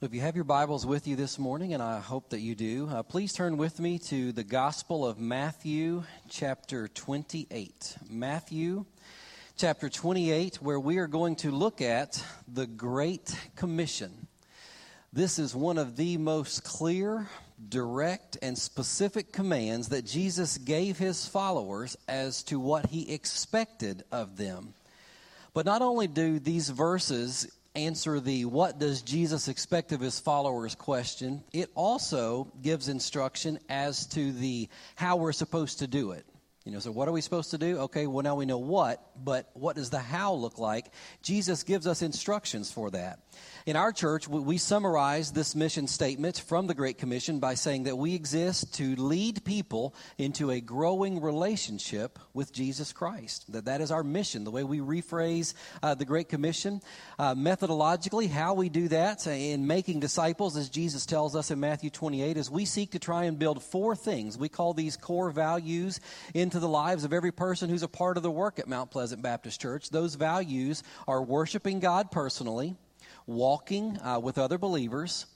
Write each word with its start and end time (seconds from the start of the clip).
If 0.00 0.14
you 0.14 0.20
have 0.20 0.36
your 0.36 0.44
Bibles 0.44 0.86
with 0.86 1.08
you 1.08 1.16
this 1.16 1.40
morning, 1.40 1.74
and 1.74 1.82
I 1.82 1.98
hope 1.98 2.28
that 2.28 2.38
you 2.38 2.54
do, 2.54 2.88
uh, 2.88 3.02
please 3.02 3.32
turn 3.32 3.56
with 3.56 3.80
me 3.80 3.98
to 3.98 4.30
the 4.30 4.44
Gospel 4.44 5.04
of 5.04 5.18
Matthew, 5.18 6.04
chapter 6.28 6.86
28. 6.86 7.96
Matthew, 8.08 8.84
chapter 9.56 9.88
28, 9.88 10.62
where 10.62 10.78
we 10.78 10.98
are 10.98 11.08
going 11.08 11.34
to 11.34 11.50
look 11.50 11.80
at 11.80 12.24
the 12.46 12.68
Great 12.68 13.36
Commission. 13.56 14.28
This 15.12 15.36
is 15.36 15.56
one 15.56 15.78
of 15.78 15.96
the 15.96 16.16
most 16.16 16.62
clear, 16.62 17.26
direct, 17.68 18.38
and 18.40 18.56
specific 18.56 19.32
commands 19.32 19.88
that 19.88 20.06
Jesus 20.06 20.58
gave 20.58 20.98
his 20.98 21.26
followers 21.26 21.96
as 22.06 22.44
to 22.44 22.60
what 22.60 22.86
he 22.86 23.12
expected 23.12 24.04
of 24.12 24.36
them. 24.36 24.74
But 25.54 25.66
not 25.66 25.82
only 25.82 26.06
do 26.06 26.38
these 26.38 26.70
verses 26.70 27.50
answer 27.78 28.20
the 28.20 28.44
what 28.44 28.78
does 28.78 29.02
Jesus 29.02 29.48
expect 29.48 29.92
of 29.92 30.00
his 30.00 30.20
followers 30.20 30.74
question, 30.74 31.42
it 31.52 31.70
also 31.74 32.48
gives 32.62 32.88
instruction 32.88 33.58
as 33.68 34.06
to 34.08 34.32
the 34.32 34.68
how 34.96 35.16
we're 35.16 35.32
supposed 35.32 35.78
to 35.80 35.86
do 35.86 36.12
it. 36.12 36.24
You 36.68 36.74
know, 36.74 36.80
so 36.80 36.90
what 36.90 37.08
are 37.08 37.12
we 37.12 37.22
supposed 37.22 37.52
to 37.52 37.56
do? 37.56 37.78
Okay, 37.78 38.06
well, 38.06 38.22
now 38.22 38.34
we 38.34 38.44
know 38.44 38.58
what, 38.58 39.02
but 39.24 39.48
what 39.54 39.76
does 39.76 39.88
the 39.88 39.98
how 39.98 40.34
look 40.34 40.58
like? 40.58 40.92
Jesus 41.22 41.62
gives 41.62 41.86
us 41.86 42.02
instructions 42.02 42.70
for 42.70 42.90
that. 42.90 43.20
In 43.64 43.74
our 43.74 43.90
church, 43.90 44.28
we 44.28 44.58
summarize 44.58 45.32
this 45.32 45.54
mission 45.54 45.86
statement 45.86 46.38
from 46.38 46.66
the 46.66 46.74
Great 46.74 46.98
Commission 46.98 47.38
by 47.38 47.54
saying 47.54 47.84
that 47.84 47.96
we 47.96 48.14
exist 48.14 48.74
to 48.74 48.96
lead 48.96 49.44
people 49.44 49.94
into 50.16 50.50
a 50.50 50.60
growing 50.60 51.20
relationship 51.22 52.18
with 52.34 52.52
Jesus 52.52 52.92
Christ. 52.92 53.50
That 53.52 53.66
that 53.66 53.80
is 53.80 53.90
our 53.90 54.02
mission, 54.02 54.44
the 54.44 54.50
way 54.50 54.64
we 54.64 54.80
rephrase 54.80 55.54
uh, 55.82 55.94
the 55.94 56.04
Great 56.04 56.28
Commission. 56.28 56.80
Uh, 57.18 57.34
methodologically, 57.34 58.28
how 58.28 58.54
we 58.54 58.68
do 58.68 58.88
that 58.88 59.26
in 59.26 59.66
making 59.66 60.00
disciples, 60.00 60.56
as 60.56 60.68
Jesus 60.68 61.06
tells 61.06 61.34
us 61.36 61.50
in 61.50 61.60
Matthew 61.60 61.90
28, 61.90 62.36
is 62.36 62.50
we 62.50 62.64
seek 62.64 62.92
to 62.92 62.98
try 62.98 63.24
and 63.24 63.38
build 63.38 63.62
four 63.62 63.96
things. 63.96 64.36
We 64.36 64.48
call 64.48 64.74
these 64.74 64.96
core 64.96 65.30
values 65.30 66.00
into 66.34 66.57
the 66.60 66.68
lives 66.68 67.04
of 67.04 67.12
every 67.12 67.32
person 67.32 67.70
who's 67.70 67.82
a 67.82 67.88
part 67.88 68.16
of 68.16 68.22
the 68.22 68.30
work 68.30 68.58
at 68.58 68.68
Mount 68.68 68.90
Pleasant 68.90 69.22
Baptist 69.22 69.60
Church. 69.60 69.90
Those 69.90 70.14
values 70.14 70.82
are 71.06 71.22
worshiping 71.22 71.80
God 71.80 72.10
personally 72.10 72.76
walking 73.28 73.98
uh, 74.00 74.18
with 74.18 74.38
other 74.38 74.58
believers, 74.58 75.26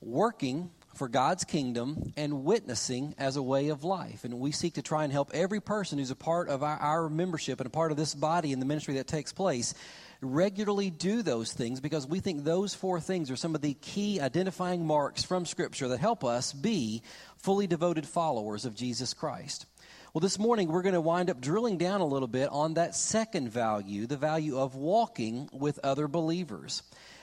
working 0.00 0.70
for 0.96 1.08
God's 1.08 1.44
kingdom, 1.44 2.12
and 2.18 2.44
witnessing 2.44 3.14
as 3.16 3.36
a 3.36 3.42
way 3.42 3.68
of 3.68 3.82
life. 3.82 4.24
And 4.24 4.38
we 4.38 4.52
seek 4.52 4.74
to 4.74 4.82
try 4.82 5.04
and 5.04 5.12
help 5.12 5.30
every 5.32 5.60
person 5.60 5.98
who's 5.98 6.10
a 6.10 6.16
part 6.16 6.50
of 6.50 6.62
our, 6.62 6.76
our 6.76 7.08
membership 7.08 7.60
and 7.60 7.66
a 7.66 7.70
part 7.70 7.92
of 7.92 7.96
this 7.96 8.14
body 8.14 8.52
and 8.52 8.60
the 8.60 8.66
ministry 8.66 8.94
that 8.94 9.06
takes 9.06 9.32
place 9.32 9.72
regularly 10.20 10.90
do 10.90 11.22
those 11.22 11.52
things 11.52 11.80
because 11.80 12.06
we 12.06 12.20
think 12.20 12.44
those 12.44 12.74
four 12.74 13.00
things 13.00 13.30
are 13.30 13.36
some 13.36 13.54
of 13.54 13.60
the 13.60 13.74
key 13.74 14.20
identifying 14.20 14.86
marks 14.86 15.24
from 15.24 15.46
Scripture 15.46 15.88
that 15.88 15.98
help 15.98 16.24
us 16.24 16.52
be 16.52 17.02
fully 17.38 17.66
devoted 17.66 18.06
followers 18.06 18.64
of 18.64 18.74
Jesus 18.74 19.14
Christ. 19.14 19.66
Well, 20.14 20.20
this 20.20 20.38
morning 20.38 20.68
we're 20.68 20.82
going 20.82 20.92
to 20.92 21.00
wind 21.00 21.30
up 21.30 21.40
drilling 21.40 21.78
down 21.78 22.02
a 22.02 22.06
little 22.06 22.28
bit 22.28 22.50
on 22.50 22.74
that 22.74 22.94
second 22.94 23.48
value, 23.48 24.06
the 24.06 24.18
value 24.18 24.58
of 24.58 24.74
walking 24.74 25.48
with 25.54 25.80
other 25.82 26.06
believers. 26.06 26.82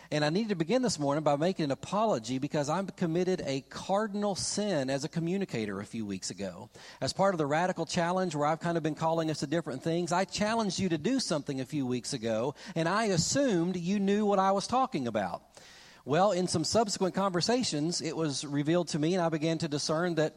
And 0.10 0.26
I 0.26 0.32
need 0.32 0.50
to 0.50 0.56
begin 0.56 0.82
this 0.82 0.98
morning 0.98 1.24
by 1.24 1.36
making 1.36 1.66
an 1.66 1.72
apology 1.72 2.40
because 2.40 2.68
I 2.68 2.82
committed 2.82 3.44
a 3.46 3.62
cardinal 3.62 4.34
sin 4.34 4.90
as 4.90 5.04
a 5.04 5.08
communicator 5.08 5.80
a 5.80 5.86
few 5.86 6.04
weeks 6.04 6.32
ago. 6.32 6.72
As 7.00 7.14
part 7.14 7.36
of 7.36 7.38
the 7.38 7.46
radical 7.46 7.86
challenge 7.86 8.36
where 8.36 8.48
I've 8.48 8.60
kind 8.60 8.76
of 8.76 8.82
been 8.82 8.96
calling 8.96 9.30
us 9.30 9.42
to 9.42 9.46
different 9.46 9.84
things, 9.84 10.12
I 10.12 10.26
challenged 10.26 10.80
you 10.80 10.90
to 10.90 10.98
do 10.98 11.20
something 11.20 11.62
a 11.62 11.66
few 11.66 11.86
weeks 11.86 12.14
ago, 12.14 12.56
and 12.74 12.90
I 12.90 13.06
assumed 13.06 13.78
you 13.78 14.00
knew 14.00 14.26
what 14.26 14.40
I 14.40 14.52
was 14.52 14.66
talking 14.66 15.06
about. 15.06 15.44
Well, 16.06 16.32
in 16.32 16.48
some 16.48 16.64
subsequent 16.64 17.14
conversations, 17.14 18.02
it 18.02 18.18
was 18.18 18.44
revealed 18.44 18.88
to 18.90 19.00
me, 19.00 19.14
and 19.14 19.24
I 19.24 19.30
began 19.30 19.60
to 19.60 19.68
discern 19.68 20.16
that 20.16 20.34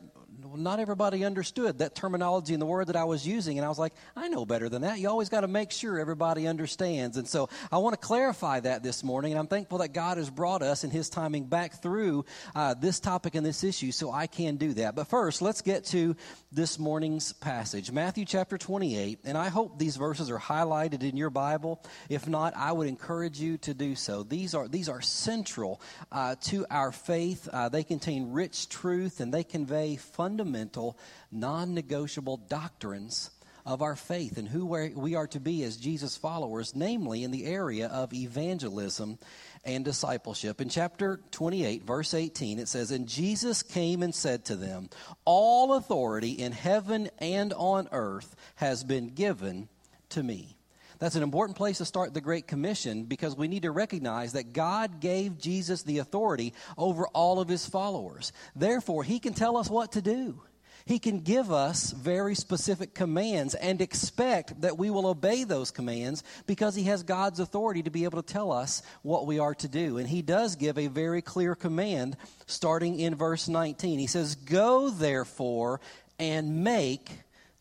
not 0.57 0.81
everybody 0.81 1.25
understood 1.25 1.79
that 1.79 1.95
terminology 1.95 2.53
and 2.53 2.61
the 2.61 2.67
word 2.67 2.89
that 2.89 2.97
I 2.97 3.05
was 3.05 3.27
using. 3.27 3.59
And 3.59 3.65
I 3.65 3.69
was 3.69 3.79
like, 3.79 3.95
I 4.17 4.29
know 4.29 4.45
better 4.45 4.69
than 4.69 4.83
that. 4.83 4.99
You 4.99 5.09
always 5.09 5.29
got 5.29 5.41
to 5.41 5.49
make 5.49 5.71
sure 5.71 5.99
everybody 5.99 6.47
understands. 6.47 7.17
And 7.17 7.27
so 7.27 7.49
I 7.71 7.79
want 7.79 7.95
to 7.95 8.07
clarify 8.07 8.61
that 8.61 8.83
this 8.83 9.03
morning. 9.03 9.33
And 9.33 9.39
I'm 9.39 9.47
thankful 9.47 9.79
that 9.79 9.93
God 9.93 10.19
has 10.19 10.31
brought 10.31 10.63
us 10.63 10.85
in 10.85 10.91
His 10.91 11.09
timing 11.09 11.45
back 11.45 11.81
through 11.83 12.25
uh, 12.55 12.75
this 12.75 13.01
topic 13.01 13.35
and 13.35 13.45
this 13.45 13.65
issue 13.65 13.93
so 13.93 14.13
I 14.13 14.27
can 14.27 14.57
do 14.57 14.75
that. 14.75 14.95
But 14.95 15.09
first, 15.09 15.43
let's 15.43 15.63
get 15.63 15.85
to 15.87 16.17
this 16.51 16.79
morning's 16.79 17.33
passage 17.33 17.91
Matthew 17.91 18.25
chapter 18.25 18.59
28. 18.59 19.21
And 19.25 19.39
I 19.39 19.49
hope 19.49 19.79
these 19.79 19.97
verses 19.97 20.31
are 20.31 20.39
highlighted 20.39 21.03
in 21.03 21.17
your 21.17 21.31
Bible. 21.31 21.83
If 22.09 22.29
not, 22.29 22.55
I 22.57 22.73
would 22.73 22.89
encourage 22.89 23.41
you 23.41 23.59
to 23.59 23.75
do 23.75 23.95
so. 23.95 24.23
These 24.23 24.55
are, 24.55 24.69
these 24.69 24.89
are 24.89 25.01
central 25.01 25.81
uh, 26.11 26.37
to 26.43 26.67
our 26.71 26.93
faith, 26.93 27.49
uh, 27.53 27.69
they 27.69 27.85
contain 27.85 28.33
rich 28.33 28.69
truth 28.69 29.21
and 29.21 29.33
they 29.33 29.45
convey 29.45 29.97
fundamental 29.97 30.42
fundamental, 30.43 30.99
non 31.31 31.73
negotiable 31.73 32.37
doctrines 32.37 33.31
of 33.65 33.81
our 33.81 33.95
faith 33.95 34.39
and 34.39 34.49
who 34.49 34.67
we 34.67 35.15
are 35.15 35.29
to 35.29 35.39
be 35.39 35.63
as 35.63 35.77
Jesus 35.77 36.17
followers, 36.17 36.75
namely 36.75 37.23
in 37.23 37.31
the 37.31 37.45
area 37.45 37.87
of 37.87 38.13
evangelism 38.13 39.19
and 39.65 39.85
discipleship. 39.85 40.61
In 40.61 40.69
chapter 40.69 41.21
28, 41.31 41.85
verse 41.85 42.13
18, 42.13 42.59
it 42.59 42.67
says, 42.67 42.91
And 42.91 43.07
Jesus 43.07 43.63
came 43.63 44.03
and 44.03 44.13
said 44.13 44.45
to 44.47 44.57
them, 44.57 44.91
All 45.25 45.75
authority 45.75 46.33
in 46.33 46.51
heaven 46.51 47.09
and 47.19 47.53
on 47.53 47.89
earth 47.93 48.35
has 48.57 48.83
been 48.83 49.11
given 49.11 49.69
to 50.09 50.25
me. 50.25 50.57
That's 51.03 51.17
an 51.17 51.25
important 51.25 51.57
place 51.57 51.79
to 51.79 51.85
start 51.85 52.15
the 52.15 52.21
Great 52.21 52.47
Commission 52.47 53.07
because 53.07 53.37
we 53.37 53.49
need 53.49 53.63
to 53.63 53.73
recognize 53.73 54.35
that 54.35 54.53
God 54.53 55.01
gave 55.01 55.37
Jesus 55.37 55.83
the 55.83 55.99
authority 55.99 56.55
over 56.79 57.09
all 57.09 57.41
of 57.41 57.49
his 57.49 57.67
followers. 57.67 58.33
Therefore, 58.55 59.03
he 59.03 59.19
can 59.19 59.35
tell 59.35 59.57
us 59.57 59.69
what 59.69 59.91
to 59.93 60.01
do. 60.01 60.41
He 60.85 61.01
can 61.01 61.19
give 61.19 61.51
us 61.51 61.91
very 61.91 62.37
specific 62.37 62.95
commands 62.95 63.57
and 63.57 63.81
expect 63.81 64.61
that 64.61 64.79
we 64.79 64.91
will 64.91 65.09
obey 65.09 65.43
those 65.43 65.73
commands 65.73 66.23
because 66.47 66.77
He 66.77 66.85
has 66.85 67.03
God's 67.03 67.41
authority 67.41 67.83
to 67.83 67.91
be 67.91 68.05
able 68.05 68.23
to 68.23 68.33
tell 68.33 68.53
us 68.53 68.83
what 69.03 69.27
we 69.27 69.41
are 69.41 69.55
to 69.57 69.69
do. 69.69 69.99
And 69.99 70.09
He 70.09 70.23
does 70.23 70.55
give 70.55 70.79
a 70.79 70.87
very 70.87 71.23
clear 71.23 71.57
command 71.57 72.17
starting 72.47 72.99
in 72.99 73.17
verse 73.17 73.49
19. 73.49 73.99
He 73.99 74.07
says, 74.09 74.37
Go 74.37 74.91
therefore 74.91 75.81
and 76.19 76.63
make 76.63 77.11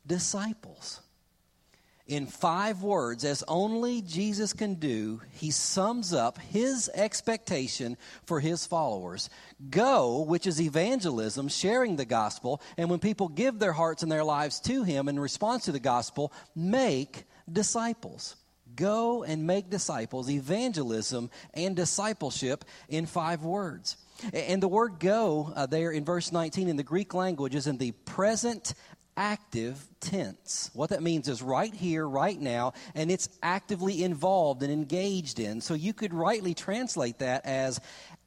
disciples 0.06 1.02
in 2.08 2.26
five 2.26 2.84
words, 2.84 3.24
as 3.24 3.44
only 3.48 4.02
Jesus 4.02 4.54
can 4.54 4.76
do, 4.76 5.22
he 5.32 5.52
sums 5.52 6.14
up 6.14 6.40
his 6.40 6.90
expectation 6.94 7.98
for 8.26 8.40
his 8.40 8.66
followers. 8.66 9.30
Go, 9.70 10.22
which 10.22 10.48
is 10.48 10.60
evangelism, 10.60 11.48
sharing 11.48 11.96
the 11.96 12.06
gospel, 12.06 12.62
and 12.78 12.90
when 12.90 13.00
people 13.00 13.28
give 13.28 13.60
their 13.60 13.74
hearts 13.74 14.04
and 14.04 14.12
their 14.12 14.24
lives 14.24 14.60
to 14.62 14.84
him 14.84 15.08
in 15.08 15.20
response 15.20 15.66
to 15.66 15.72
the 15.72 15.80
gospel, 15.80 16.34
make 16.56 17.26
disciples. 17.52 18.36
Go 18.76 19.24
and 19.24 19.46
make 19.46 19.70
disciples, 19.70 20.30
evangelism 20.30 21.30
and 21.54 21.76
discipleship 21.76 22.66
in 22.90 23.06
five 23.06 23.44
words. 23.44 23.98
And 24.34 24.62
the 24.62 24.68
word 24.68 25.00
go 25.00 25.52
uh, 25.56 25.66
there 25.66 25.92
in 25.92 26.06
verse 26.06 26.32
19 26.32 26.68
in 26.68 26.78
the 26.78 26.84
Greek 26.84 27.14
language 27.14 27.56
is 27.56 27.68
in 27.68 27.78
the 27.78 27.92
present 27.92 28.74
active 29.18 29.86
tense. 30.00 30.70
What 30.74 30.90
that 30.90 31.04
means 31.04 31.28
is 31.28 31.42
right 31.42 31.74
here, 31.74 32.08
right 32.08 32.40
now, 32.40 32.74
and 32.96 33.12
it's 33.12 33.30
actively 33.44 34.04
involved 34.04 34.64
and 34.64 34.72
engaged 34.72 35.40
in. 35.40 35.62
So 35.62 35.74
you 35.74 35.94
could 35.94 36.14
rightly 36.14 36.54
translate 36.54 37.20
that 37.20 37.46
as, 37.46 37.80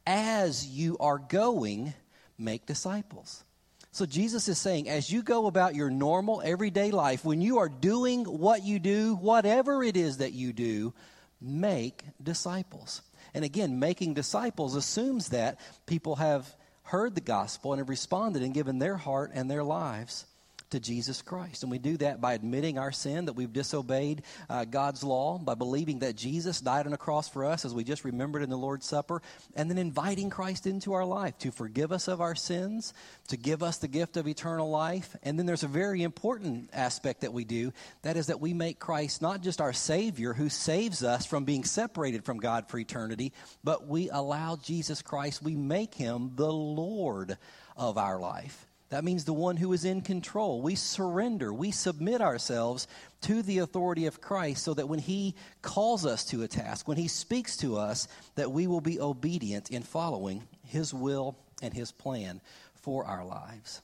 as 0.05 0.67
you 0.67 0.97
are 0.99 1.17
going, 1.17 1.93
make 2.37 2.65
disciples. 2.65 3.43
So 3.91 4.05
Jesus 4.05 4.47
is 4.47 4.57
saying, 4.57 4.89
as 4.89 5.09
you 5.09 5.23
go 5.23 5.47
about 5.47 5.73
your 5.73 5.89
normal 5.89 6.41
everyday 6.43 6.91
life, 6.91 7.23
when 7.23 7.39
you 7.41 7.59
are 7.59 7.69
doing 7.69 8.25
what 8.25 8.63
you 8.63 8.77
do, 8.79 9.15
whatever 9.15 9.83
it 9.83 9.95
is 9.95 10.17
that 10.17 10.33
you 10.33 10.51
do, 10.51 10.93
make 11.41 12.03
disciples. 12.21 13.01
And 13.33 13.45
again, 13.45 13.79
making 13.79 14.13
disciples 14.13 14.75
assumes 14.75 15.29
that 15.29 15.59
people 15.85 16.17
have 16.17 16.53
heard 16.83 17.15
the 17.15 17.21
gospel 17.21 17.73
and 17.73 17.79
have 17.79 17.89
responded 17.89 18.43
and 18.43 18.53
given 18.53 18.79
their 18.79 18.97
heart 18.97 19.31
and 19.33 19.49
their 19.49 19.63
lives 19.63 20.25
to 20.71 20.79
Jesus 20.79 21.21
Christ. 21.21 21.63
And 21.63 21.71
we 21.71 21.77
do 21.77 21.97
that 21.97 22.21
by 22.21 22.33
admitting 22.33 22.77
our 22.77 22.91
sin, 22.91 23.25
that 23.25 23.33
we've 23.33 23.51
disobeyed 23.51 24.23
uh, 24.49 24.65
God's 24.65 25.03
law, 25.03 25.37
by 25.37 25.55
believing 25.55 25.99
that 25.99 26.15
Jesus 26.15 26.61
died 26.61 26.87
on 26.87 26.93
a 26.93 26.97
cross 26.97 27.29
for 27.29 27.45
us, 27.45 27.65
as 27.65 27.73
we 27.73 27.83
just 27.83 28.03
remembered 28.03 28.43
in 28.43 28.49
the 28.49 28.57
Lord's 28.57 28.85
Supper, 28.85 29.21
and 29.55 29.69
then 29.69 29.77
inviting 29.77 30.29
Christ 30.29 30.67
into 30.67 30.93
our 30.93 31.05
life 31.05 31.37
to 31.39 31.51
forgive 31.51 31.91
us 31.91 32.07
of 32.07 32.21
our 32.21 32.35
sins, 32.35 32.93
to 33.27 33.37
give 33.37 33.63
us 33.63 33.77
the 33.77 33.87
gift 33.87 34.17
of 34.17 34.27
eternal 34.27 34.69
life. 34.69 35.15
And 35.23 35.37
then 35.37 35.45
there's 35.45 35.63
a 35.63 35.67
very 35.67 36.03
important 36.03 36.69
aspect 36.73 37.21
that 37.21 37.33
we 37.33 37.45
do 37.45 37.71
that 38.01 38.17
is 38.17 38.27
that 38.27 38.41
we 38.41 38.53
make 38.53 38.79
Christ 38.79 39.21
not 39.21 39.41
just 39.41 39.61
our 39.61 39.73
Savior 39.73 40.33
who 40.33 40.49
saves 40.49 41.03
us 41.03 41.25
from 41.25 41.45
being 41.45 41.63
separated 41.63 42.25
from 42.25 42.37
God 42.37 42.67
for 42.69 42.77
eternity, 42.77 43.33
but 43.63 43.87
we 43.87 44.09
allow 44.09 44.55
Jesus 44.55 45.01
Christ, 45.01 45.41
we 45.41 45.55
make 45.55 45.93
him 45.93 46.31
the 46.35 46.51
Lord 46.51 47.37
of 47.77 47.97
our 47.97 48.19
life. 48.19 48.67
That 48.89 49.03
means 49.03 49.25
the 49.25 49.33
one 49.33 49.57
who 49.57 49.73
is 49.73 49.83
in 49.83 50.01
control. 50.01 50.61
We 50.61 50.75
surrender, 50.75 51.51
we 51.51 51.71
submit 51.71 52.21
ourselves 52.21 52.87
to 53.21 53.41
the 53.41 53.59
authority 53.59 54.05
of 54.05 54.21
Christ 54.21 54.63
so 54.63 54.73
that 54.75 54.87
when 54.87 54.99
he 54.99 55.35
calls 55.61 56.05
us 56.05 56.23
to 56.25 56.43
a 56.43 56.47
task, 56.47 56.87
when 56.87 56.97
he 56.97 57.07
speaks 57.07 57.57
to 57.57 57.77
us, 57.77 58.07
that 58.35 58.51
we 58.51 58.67
will 58.67 58.81
be 58.81 58.99
obedient 58.99 59.71
in 59.71 59.81
following 59.81 60.43
his 60.63 60.93
will 60.93 61.35
and 61.61 61.73
his 61.73 61.91
plan 61.91 62.41
for 62.75 63.05
our 63.05 63.25
lives. 63.25 63.81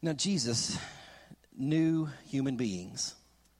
Now, 0.00 0.12
Jesus 0.12 0.78
knew 1.56 2.08
human 2.28 2.56
beings. 2.56 3.14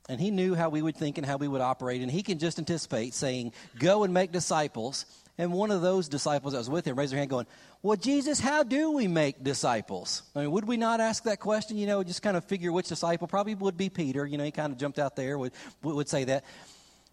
And 0.08 0.20
he 0.20 0.30
knew 0.30 0.54
how 0.54 0.68
we 0.68 0.82
would 0.82 0.96
think 0.96 1.18
and 1.18 1.26
how 1.26 1.36
we 1.36 1.48
would 1.48 1.60
operate. 1.60 2.00
And 2.00 2.10
he 2.10 2.22
can 2.22 2.38
just 2.38 2.58
anticipate 2.60 3.14
saying, 3.14 3.52
Go 3.78 4.04
and 4.04 4.14
make 4.14 4.30
disciples. 4.30 5.04
And 5.38 5.52
one 5.52 5.70
of 5.70 5.82
those 5.82 6.08
disciples 6.08 6.52
that 6.54 6.58
was 6.58 6.70
with 6.70 6.86
him 6.86 6.96
raised 6.96 7.12
their 7.12 7.18
hand, 7.18 7.28
going, 7.28 7.46
Well, 7.82 7.96
Jesus, 7.96 8.40
how 8.40 8.62
do 8.62 8.92
we 8.92 9.06
make 9.06 9.44
disciples? 9.44 10.22
I 10.34 10.40
mean, 10.40 10.50
would 10.52 10.66
we 10.66 10.76
not 10.76 11.00
ask 11.00 11.24
that 11.24 11.40
question? 11.40 11.76
You 11.76 11.86
know, 11.86 12.02
just 12.02 12.22
kind 12.22 12.36
of 12.36 12.44
figure 12.44 12.72
which 12.72 12.88
disciple 12.88 13.26
probably 13.26 13.54
would 13.54 13.76
be 13.76 13.90
Peter. 13.90 14.26
You 14.26 14.38
know, 14.38 14.44
he 14.44 14.50
kind 14.50 14.72
of 14.72 14.78
jumped 14.78 14.98
out 14.98 15.14
there, 15.14 15.36
would, 15.38 15.52
would 15.82 16.08
say 16.08 16.24
that. 16.24 16.44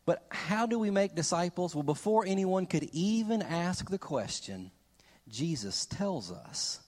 But 0.05 0.25
how 0.29 0.65
do 0.65 0.79
we 0.79 0.89
make 0.89 1.15
disciples? 1.15 1.75
Well, 1.75 1.83
before 1.83 2.25
anyone 2.25 2.65
could 2.65 2.89
even 2.93 3.41
ask 3.41 3.89
the 3.89 3.97
question, 3.97 4.71
Jesus 5.29 5.85
tells 5.85 6.31
us 6.31 6.79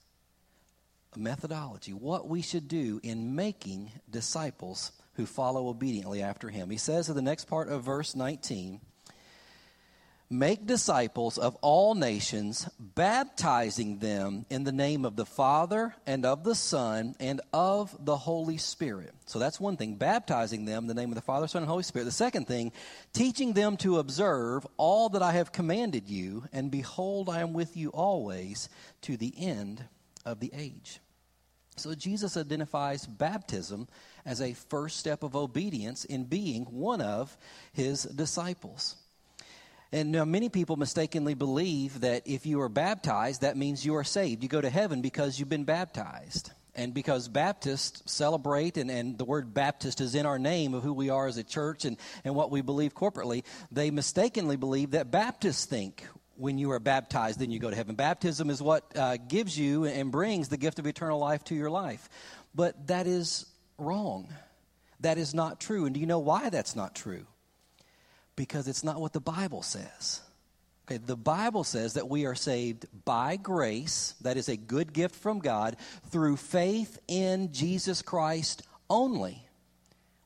a 1.15 1.19
methodology, 1.19 1.93
what 1.93 2.27
we 2.27 2.41
should 2.41 2.67
do 2.67 2.99
in 3.03 3.35
making 3.35 3.91
disciples 4.09 4.91
who 5.13 5.25
follow 5.25 5.69
obediently 5.69 6.21
after 6.21 6.49
him. 6.49 6.69
He 6.69 6.77
says 6.77 7.09
in 7.09 7.15
the 7.15 7.21
next 7.21 7.45
part 7.45 7.69
of 7.69 7.83
verse 7.83 8.15
19, 8.15 8.81
Make 10.27 10.65
disciples 10.65 11.37
of 11.37 11.55
all 11.61 11.93
nations, 11.93 12.67
baptizing 12.79 13.99
them 13.99 14.47
in 14.49 14.63
the 14.63 14.71
name 14.71 15.05
of 15.05 15.15
the 15.15 15.25
Father 15.25 15.95
and 16.07 16.25
of 16.25 16.43
the 16.43 16.55
Son 16.55 17.15
and 17.19 17.41
of 17.53 17.95
the 18.03 18.17
Holy 18.17 18.57
Spirit. 18.57 19.13
So 19.27 19.37
that's 19.37 19.59
one 19.59 19.77
thing, 19.77 19.95
baptizing 19.97 20.65
them 20.65 20.85
in 20.85 20.87
the 20.87 20.95
name 20.95 21.09
of 21.09 21.15
the 21.15 21.21
Father, 21.21 21.47
Son, 21.47 21.61
and 21.61 21.69
Holy 21.69 21.83
Spirit. 21.83 22.05
The 22.05 22.11
second 22.11 22.47
thing, 22.47 22.71
teaching 23.13 23.53
them 23.53 23.77
to 23.77 23.99
observe 23.99 24.65
all 24.77 25.09
that 25.09 25.21
I 25.21 25.33
have 25.33 25.51
commanded 25.51 26.09
you, 26.09 26.45
and 26.51 26.71
behold, 26.71 27.29
I 27.29 27.41
am 27.41 27.53
with 27.53 27.77
you 27.77 27.89
always 27.89 28.67
to 29.01 29.17
the 29.17 29.33
end 29.37 29.85
of 30.25 30.39
the 30.39 30.51
age. 30.55 31.01
So 31.77 31.93
Jesus 31.93 32.35
identifies 32.35 33.05
baptism 33.05 33.87
as 34.25 34.41
a 34.41 34.53
first 34.53 34.97
step 34.97 35.21
of 35.21 35.35
obedience 35.35 36.03
in 36.03 36.23
being 36.23 36.63
one 36.63 37.01
of 37.01 37.37
his 37.73 38.03
disciples. 38.03 38.95
And 39.95 40.11
now 40.11 40.25
many 40.25 40.49
people 40.49 40.75
mistakenly 40.75 41.35
believe 41.35 42.01
that 42.01 42.23
if 42.25 42.45
you 42.45 42.59
are 42.59 42.67
baptized, 42.67 43.43
that 43.43 43.55
means 43.55 43.85
you 43.85 43.95
are 43.95 44.03
saved. 44.03 44.43
You 44.43 44.49
go 44.49 44.59
to 44.59 44.69
heaven 44.69 45.01
because 45.01 45.39
you've 45.39 45.47
been 45.47 45.63
baptized. 45.63 46.51
And 46.75 46.93
because 46.93 47.29
Baptists 47.29 48.03
celebrate, 48.11 48.75
and, 48.75 48.91
and 48.91 49.17
the 49.17 49.23
word 49.23 49.53
Baptist 49.53 50.01
is 50.01 50.13
in 50.13 50.25
our 50.25 50.37
name 50.37 50.73
of 50.73 50.83
who 50.83 50.91
we 50.91 51.09
are 51.09 51.27
as 51.27 51.37
a 51.37 51.45
church 51.45 51.85
and, 51.85 51.95
and 52.25 52.35
what 52.35 52.51
we 52.51 52.59
believe 52.59 52.93
corporately, 52.93 53.45
they 53.71 53.89
mistakenly 53.89 54.57
believe 54.57 54.91
that 54.91 55.11
Baptists 55.11 55.63
think 55.63 56.05
when 56.35 56.57
you 56.57 56.71
are 56.71 56.79
baptized, 56.81 57.39
then 57.39 57.49
you 57.49 57.59
go 57.59 57.69
to 57.69 57.75
heaven. 57.77 57.95
Baptism 57.95 58.49
is 58.49 58.61
what 58.61 58.83
uh, 58.97 59.15
gives 59.15 59.57
you 59.57 59.85
and 59.85 60.11
brings 60.11 60.49
the 60.49 60.57
gift 60.57 60.77
of 60.77 60.87
eternal 60.87 61.19
life 61.19 61.45
to 61.45 61.55
your 61.55 61.71
life. 61.71 62.09
But 62.53 62.87
that 62.87 63.07
is 63.07 63.45
wrong. 63.77 64.27
That 64.99 65.17
is 65.17 65.33
not 65.33 65.61
true. 65.61 65.85
And 65.85 65.93
do 65.93 66.01
you 66.01 66.05
know 66.05 66.19
why 66.19 66.49
that's 66.49 66.75
not 66.75 66.95
true? 66.95 67.25
Because 68.35 68.67
it's 68.67 68.83
not 68.83 68.99
what 68.99 69.13
the 69.13 69.21
Bible 69.21 69.61
says. 69.61 70.21
Okay, 70.87 70.97
the 70.97 71.15
Bible 71.15 71.63
says 71.63 71.93
that 71.93 72.09
we 72.09 72.25
are 72.25 72.35
saved 72.35 72.85
by 73.05 73.37
grace, 73.37 74.13
that 74.21 74.37
is 74.37 74.49
a 74.49 74.57
good 74.57 74.93
gift 74.93 75.15
from 75.15 75.39
God, 75.39 75.77
through 76.11 76.37
faith 76.37 76.99
in 77.07 77.51
Jesus 77.51 78.03
Christ 78.03 78.61
only. 78.87 79.41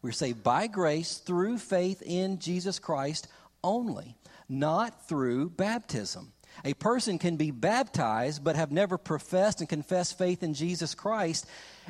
We're 0.01 0.11
saved 0.11 0.43
by 0.43 0.67
grace 0.67 1.17
through 1.17 1.59
faith 1.59 2.01
in 2.01 2.39
Jesus 2.39 2.77
Christ 2.77 3.27
only, 3.63 4.17
not 4.49 5.07
through 5.07 5.51
baptism. 5.51 6.33
A 6.65 6.73
person 6.73 7.19
can 7.19 7.37
be 7.37 7.51
baptized 7.51 8.43
but 8.43 8.55
have 8.55 8.71
never 8.71 8.97
professed 8.97 9.61
and 9.61 9.69
confessed 9.69 10.17
faith 10.17 10.43
in 10.43 10.53
Jesus 10.53 10.93
Christ. 10.93 11.45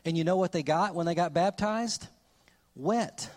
And 0.06 0.18
you 0.18 0.24
know 0.24 0.38
what 0.38 0.52
they 0.52 0.64
got 0.64 0.94
when 0.94 1.06
they 1.06 1.16
got 1.16 1.34
baptized? 1.34 2.08
Wet. 2.76 3.30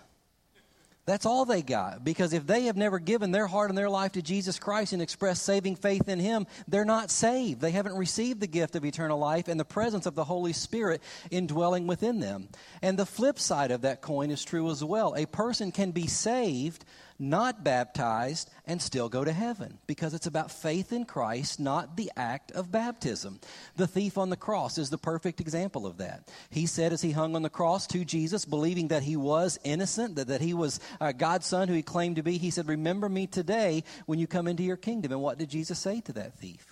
That's 1.04 1.26
all 1.26 1.44
they 1.44 1.62
got. 1.62 2.04
Because 2.04 2.32
if 2.32 2.46
they 2.46 2.64
have 2.64 2.76
never 2.76 3.00
given 3.00 3.32
their 3.32 3.48
heart 3.48 3.70
and 3.70 3.76
their 3.76 3.90
life 3.90 4.12
to 4.12 4.22
Jesus 4.22 4.58
Christ 4.58 4.92
and 4.92 5.02
expressed 5.02 5.42
saving 5.42 5.76
faith 5.76 6.08
in 6.08 6.20
Him, 6.20 6.46
they're 6.68 6.84
not 6.84 7.10
saved. 7.10 7.60
They 7.60 7.72
haven't 7.72 7.96
received 7.96 8.40
the 8.40 8.46
gift 8.46 8.76
of 8.76 8.84
eternal 8.84 9.18
life 9.18 9.48
and 9.48 9.58
the 9.58 9.64
presence 9.64 10.06
of 10.06 10.14
the 10.14 10.24
Holy 10.24 10.52
Spirit 10.52 11.02
indwelling 11.30 11.88
within 11.88 12.20
them. 12.20 12.48
And 12.82 12.96
the 12.96 13.06
flip 13.06 13.40
side 13.40 13.72
of 13.72 13.82
that 13.82 14.00
coin 14.00 14.30
is 14.30 14.44
true 14.44 14.70
as 14.70 14.84
well. 14.84 15.14
A 15.16 15.26
person 15.26 15.72
can 15.72 15.90
be 15.90 16.06
saved 16.06 16.84
not 17.22 17.62
baptized, 17.62 18.50
and 18.66 18.82
still 18.82 19.08
go 19.08 19.24
to 19.24 19.32
heaven 19.32 19.78
because 19.86 20.12
it's 20.12 20.26
about 20.26 20.50
faith 20.50 20.92
in 20.92 21.04
Christ, 21.04 21.60
not 21.60 21.96
the 21.96 22.10
act 22.16 22.50
of 22.52 22.72
baptism. 22.72 23.40
The 23.76 23.86
thief 23.86 24.18
on 24.18 24.28
the 24.28 24.36
cross 24.36 24.76
is 24.76 24.90
the 24.90 24.98
perfect 24.98 25.40
example 25.40 25.86
of 25.86 25.98
that. 25.98 26.28
He 26.50 26.66
said 26.66 26.92
as 26.92 27.00
he 27.00 27.12
hung 27.12 27.36
on 27.36 27.42
the 27.42 27.48
cross 27.48 27.86
to 27.88 28.04
Jesus, 28.04 28.44
believing 28.44 28.88
that 28.88 29.04
he 29.04 29.16
was 29.16 29.58
innocent, 29.64 30.16
that, 30.16 30.28
that 30.28 30.40
he 30.40 30.52
was 30.52 30.80
uh, 31.00 31.12
God's 31.12 31.46
son 31.46 31.68
who 31.68 31.74
he 31.74 31.82
claimed 31.82 32.16
to 32.16 32.22
be, 32.22 32.38
he 32.38 32.50
said, 32.50 32.68
Remember 32.68 33.08
me 33.08 33.26
today 33.26 33.84
when 34.06 34.18
you 34.18 34.26
come 34.26 34.48
into 34.48 34.64
your 34.64 34.76
kingdom. 34.76 35.12
And 35.12 35.22
what 35.22 35.38
did 35.38 35.48
Jesus 35.48 35.78
say 35.78 36.00
to 36.02 36.12
that 36.14 36.34
thief? 36.34 36.71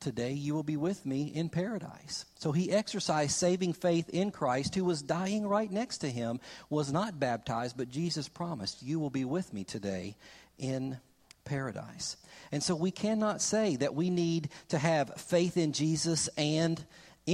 Today 0.00 0.32
you 0.32 0.54
will 0.54 0.62
be 0.62 0.78
with 0.78 1.04
me 1.04 1.24
in 1.24 1.50
paradise. 1.50 2.24
So 2.38 2.52
he 2.52 2.72
exercised 2.72 3.32
saving 3.32 3.74
faith 3.74 4.08
in 4.08 4.30
Christ, 4.30 4.74
who 4.74 4.84
was 4.84 5.02
dying 5.02 5.46
right 5.46 5.70
next 5.70 5.98
to 5.98 6.10
him, 6.10 6.40
was 6.70 6.90
not 6.90 7.20
baptized, 7.20 7.76
but 7.76 7.90
Jesus 7.90 8.26
promised, 8.26 8.82
You 8.82 8.98
will 8.98 9.10
be 9.10 9.26
with 9.26 9.52
me 9.52 9.62
today 9.62 10.16
in 10.58 10.98
paradise. 11.44 12.16
And 12.50 12.62
so 12.62 12.74
we 12.74 12.90
cannot 12.90 13.42
say 13.42 13.76
that 13.76 13.94
we 13.94 14.08
need 14.08 14.48
to 14.68 14.78
have 14.78 15.20
faith 15.20 15.56
in 15.56 15.72
Jesus 15.72 16.28
and 16.36 16.82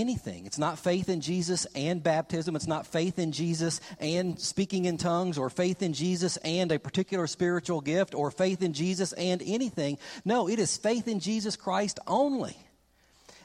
anything. 0.01 0.47
It's 0.47 0.59
not 0.59 0.79
faith 0.79 1.09
in 1.09 1.21
Jesus 1.21 1.67
and 1.75 2.03
baptism. 2.03 2.55
It's 2.57 2.67
not 2.67 2.87
faith 2.87 3.19
in 3.19 3.33
Jesus 3.33 3.81
and 3.99 4.39
speaking 4.39 4.85
in 4.85 4.99
tongues 4.99 5.39
or 5.39 5.51
faith 5.51 5.83
in 5.83 5.93
Jesus 5.93 6.37
and 6.39 6.71
a 6.71 6.79
particular 6.79 7.27
spiritual 7.27 7.81
gift 7.81 8.15
or 8.15 8.31
faith 8.31 8.63
in 8.63 8.73
Jesus 8.73 9.13
and 9.15 9.43
anything. 9.45 9.99
No, 10.25 10.49
it 10.49 10.59
is 10.59 10.77
faith 10.77 11.09
in 11.09 11.21
Jesus 11.21 11.57
Christ 11.57 11.99
only. 12.07 12.57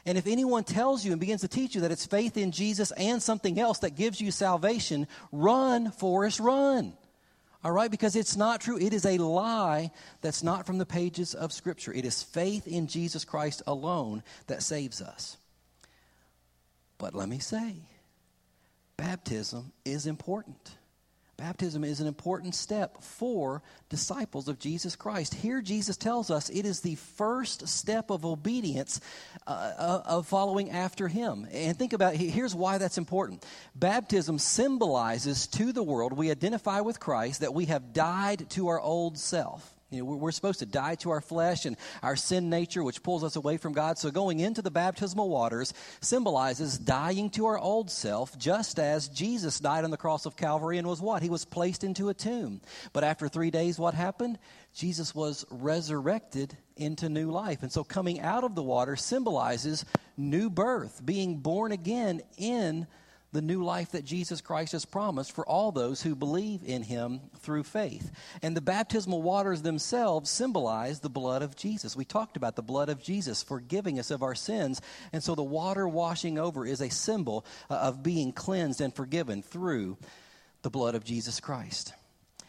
And 0.04 0.18
if 0.18 0.26
anyone 0.26 0.64
tells 0.64 1.04
you 1.04 1.12
and 1.12 1.20
begins 1.20 1.42
to 1.42 1.48
teach 1.48 1.74
you 1.74 1.82
that 1.82 1.92
it's 1.92 2.06
faith 2.06 2.36
in 2.36 2.50
Jesus 2.50 2.90
and 2.92 3.22
something 3.22 3.58
else 3.58 3.78
that 3.80 3.96
gives 3.96 4.20
you 4.20 4.30
salvation, 4.30 5.06
run, 5.30 5.92
Forrest, 5.92 6.40
run. 6.40 6.92
All 7.64 7.70
right? 7.70 7.90
Because 7.90 8.16
it's 8.16 8.36
not 8.36 8.60
true. 8.60 8.78
It 8.78 8.92
is 8.92 9.06
a 9.06 9.18
lie 9.18 9.92
that's 10.20 10.42
not 10.42 10.66
from 10.66 10.78
the 10.78 10.86
pages 10.86 11.34
of 11.34 11.52
Scripture. 11.52 11.92
It 11.92 12.04
is 12.04 12.22
faith 12.22 12.66
in 12.66 12.88
Jesus 12.88 13.24
Christ 13.24 13.62
alone 13.66 14.24
that 14.48 14.62
saves 14.64 15.00
us. 15.00 15.36
But 17.02 17.16
let 17.16 17.28
me 17.28 17.40
say, 17.40 17.74
baptism 18.96 19.72
is 19.84 20.06
important. 20.06 20.70
Baptism 21.36 21.82
is 21.82 22.00
an 22.00 22.06
important 22.06 22.54
step 22.54 23.02
for 23.02 23.60
disciples 23.88 24.46
of 24.46 24.60
Jesus 24.60 24.94
Christ. 24.94 25.34
Here, 25.34 25.60
Jesus 25.60 25.96
tells 25.96 26.30
us 26.30 26.48
it 26.48 26.64
is 26.64 26.78
the 26.78 26.94
first 26.94 27.66
step 27.66 28.10
of 28.10 28.24
obedience 28.24 29.00
uh, 29.48 29.50
uh 29.50 30.02
of 30.04 30.28
following 30.28 30.70
after 30.70 31.08
Him. 31.08 31.48
And 31.50 31.76
think 31.76 31.92
about 31.92 32.14
here's 32.14 32.54
why 32.54 32.78
that's 32.78 32.98
important. 32.98 33.44
Baptism 33.74 34.38
symbolizes 34.38 35.48
to 35.48 35.72
the 35.72 35.82
world 35.82 36.12
we 36.12 36.30
identify 36.30 36.82
with 36.82 37.00
Christ 37.00 37.40
that 37.40 37.52
we 37.52 37.64
have 37.64 37.92
died 37.92 38.48
to 38.50 38.68
our 38.68 38.80
old 38.80 39.18
self. 39.18 39.74
You 39.92 39.98
know, 39.98 40.16
we're 40.16 40.32
supposed 40.32 40.60
to 40.60 40.66
die 40.66 40.94
to 40.96 41.10
our 41.10 41.20
flesh 41.20 41.66
and 41.66 41.76
our 42.02 42.16
sin 42.16 42.48
nature, 42.48 42.82
which 42.82 43.02
pulls 43.02 43.22
us 43.22 43.36
away 43.36 43.58
from 43.58 43.74
God. 43.74 43.98
So 43.98 44.10
going 44.10 44.40
into 44.40 44.62
the 44.62 44.70
baptismal 44.70 45.28
waters 45.28 45.74
symbolizes 46.00 46.78
dying 46.78 47.28
to 47.30 47.46
our 47.46 47.58
old 47.58 47.90
self, 47.90 48.38
just 48.38 48.78
as 48.78 49.08
Jesus 49.08 49.60
died 49.60 49.84
on 49.84 49.90
the 49.90 49.98
cross 49.98 50.24
of 50.24 50.34
Calvary 50.34 50.78
and 50.78 50.88
was 50.88 51.02
what? 51.02 51.22
He 51.22 51.28
was 51.28 51.44
placed 51.44 51.84
into 51.84 52.08
a 52.08 52.14
tomb. 52.14 52.62
But 52.94 53.04
after 53.04 53.28
three 53.28 53.50
days, 53.50 53.78
what 53.78 53.92
happened? 53.92 54.38
Jesus 54.74 55.14
was 55.14 55.44
resurrected 55.50 56.56
into 56.76 57.10
new 57.10 57.30
life. 57.30 57.62
And 57.62 57.70
so 57.70 57.84
coming 57.84 58.18
out 58.20 58.44
of 58.44 58.54
the 58.54 58.62
water 58.62 58.96
symbolizes 58.96 59.84
new 60.16 60.48
birth, 60.48 61.04
being 61.04 61.36
born 61.36 61.70
again 61.70 62.22
in 62.38 62.86
the 63.32 63.42
new 63.42 63.64
life 63.64 63.92
that 63.92 64.04
Jesus 64.04 64.40
Christ 64.40 64.72
has 64.72 64.84
promised 64.84 65.32
for 65.32 65.46
all 65.46 65.72
those 65.72 66.02
who 66.02 66.14
believe 66.14 66.62
in 66.64 66.82
him 66.82 67.20
through 67.38 67.62
faith. 67.64 68.10
And 68.42 68.54
the 68.56 68.60
baptismal 68.60 69.22
waters 69.22 69.62
themselves 69.62 70.30
symbolize 70.30 71.00
the 71.00 71.08
blood 71.08 71.42
of 71.42 71.56
Jesus. 71.56 71.96
We 71.96 72.04
talked 72.04 72.36
about 72.36 72.56
the 72.56 72.62
blood 72.62 72.90
of 72.90 73.02
Jesus 73.02 73.42
forgiving 73.42 73.98
us 73.98 74.10
of 74.10 74.22
our 74.22 74.34
sins. 74.34 74.82
And 75.12 75.22
so 75.22 75.34
the 75.34 75.42
water 75.42 75.88
washing 75.88 76.38
over 76.38 76.66
is 76.66 76.82
a 76.82 76.90
symbol 76.90 77.46
uh, 77.70 77.74
of 77.74 78.02
being 78.02 78.32
cleansed 78.32 78.82
and 78.82 78.94
forgiven 78.94 79.42
through 79.42 79.96
the 80.60 80.70
blood 80.70 80.94
of 80.94 81.02
Jesus 81.02 81.40
Christ. 81.40 81.94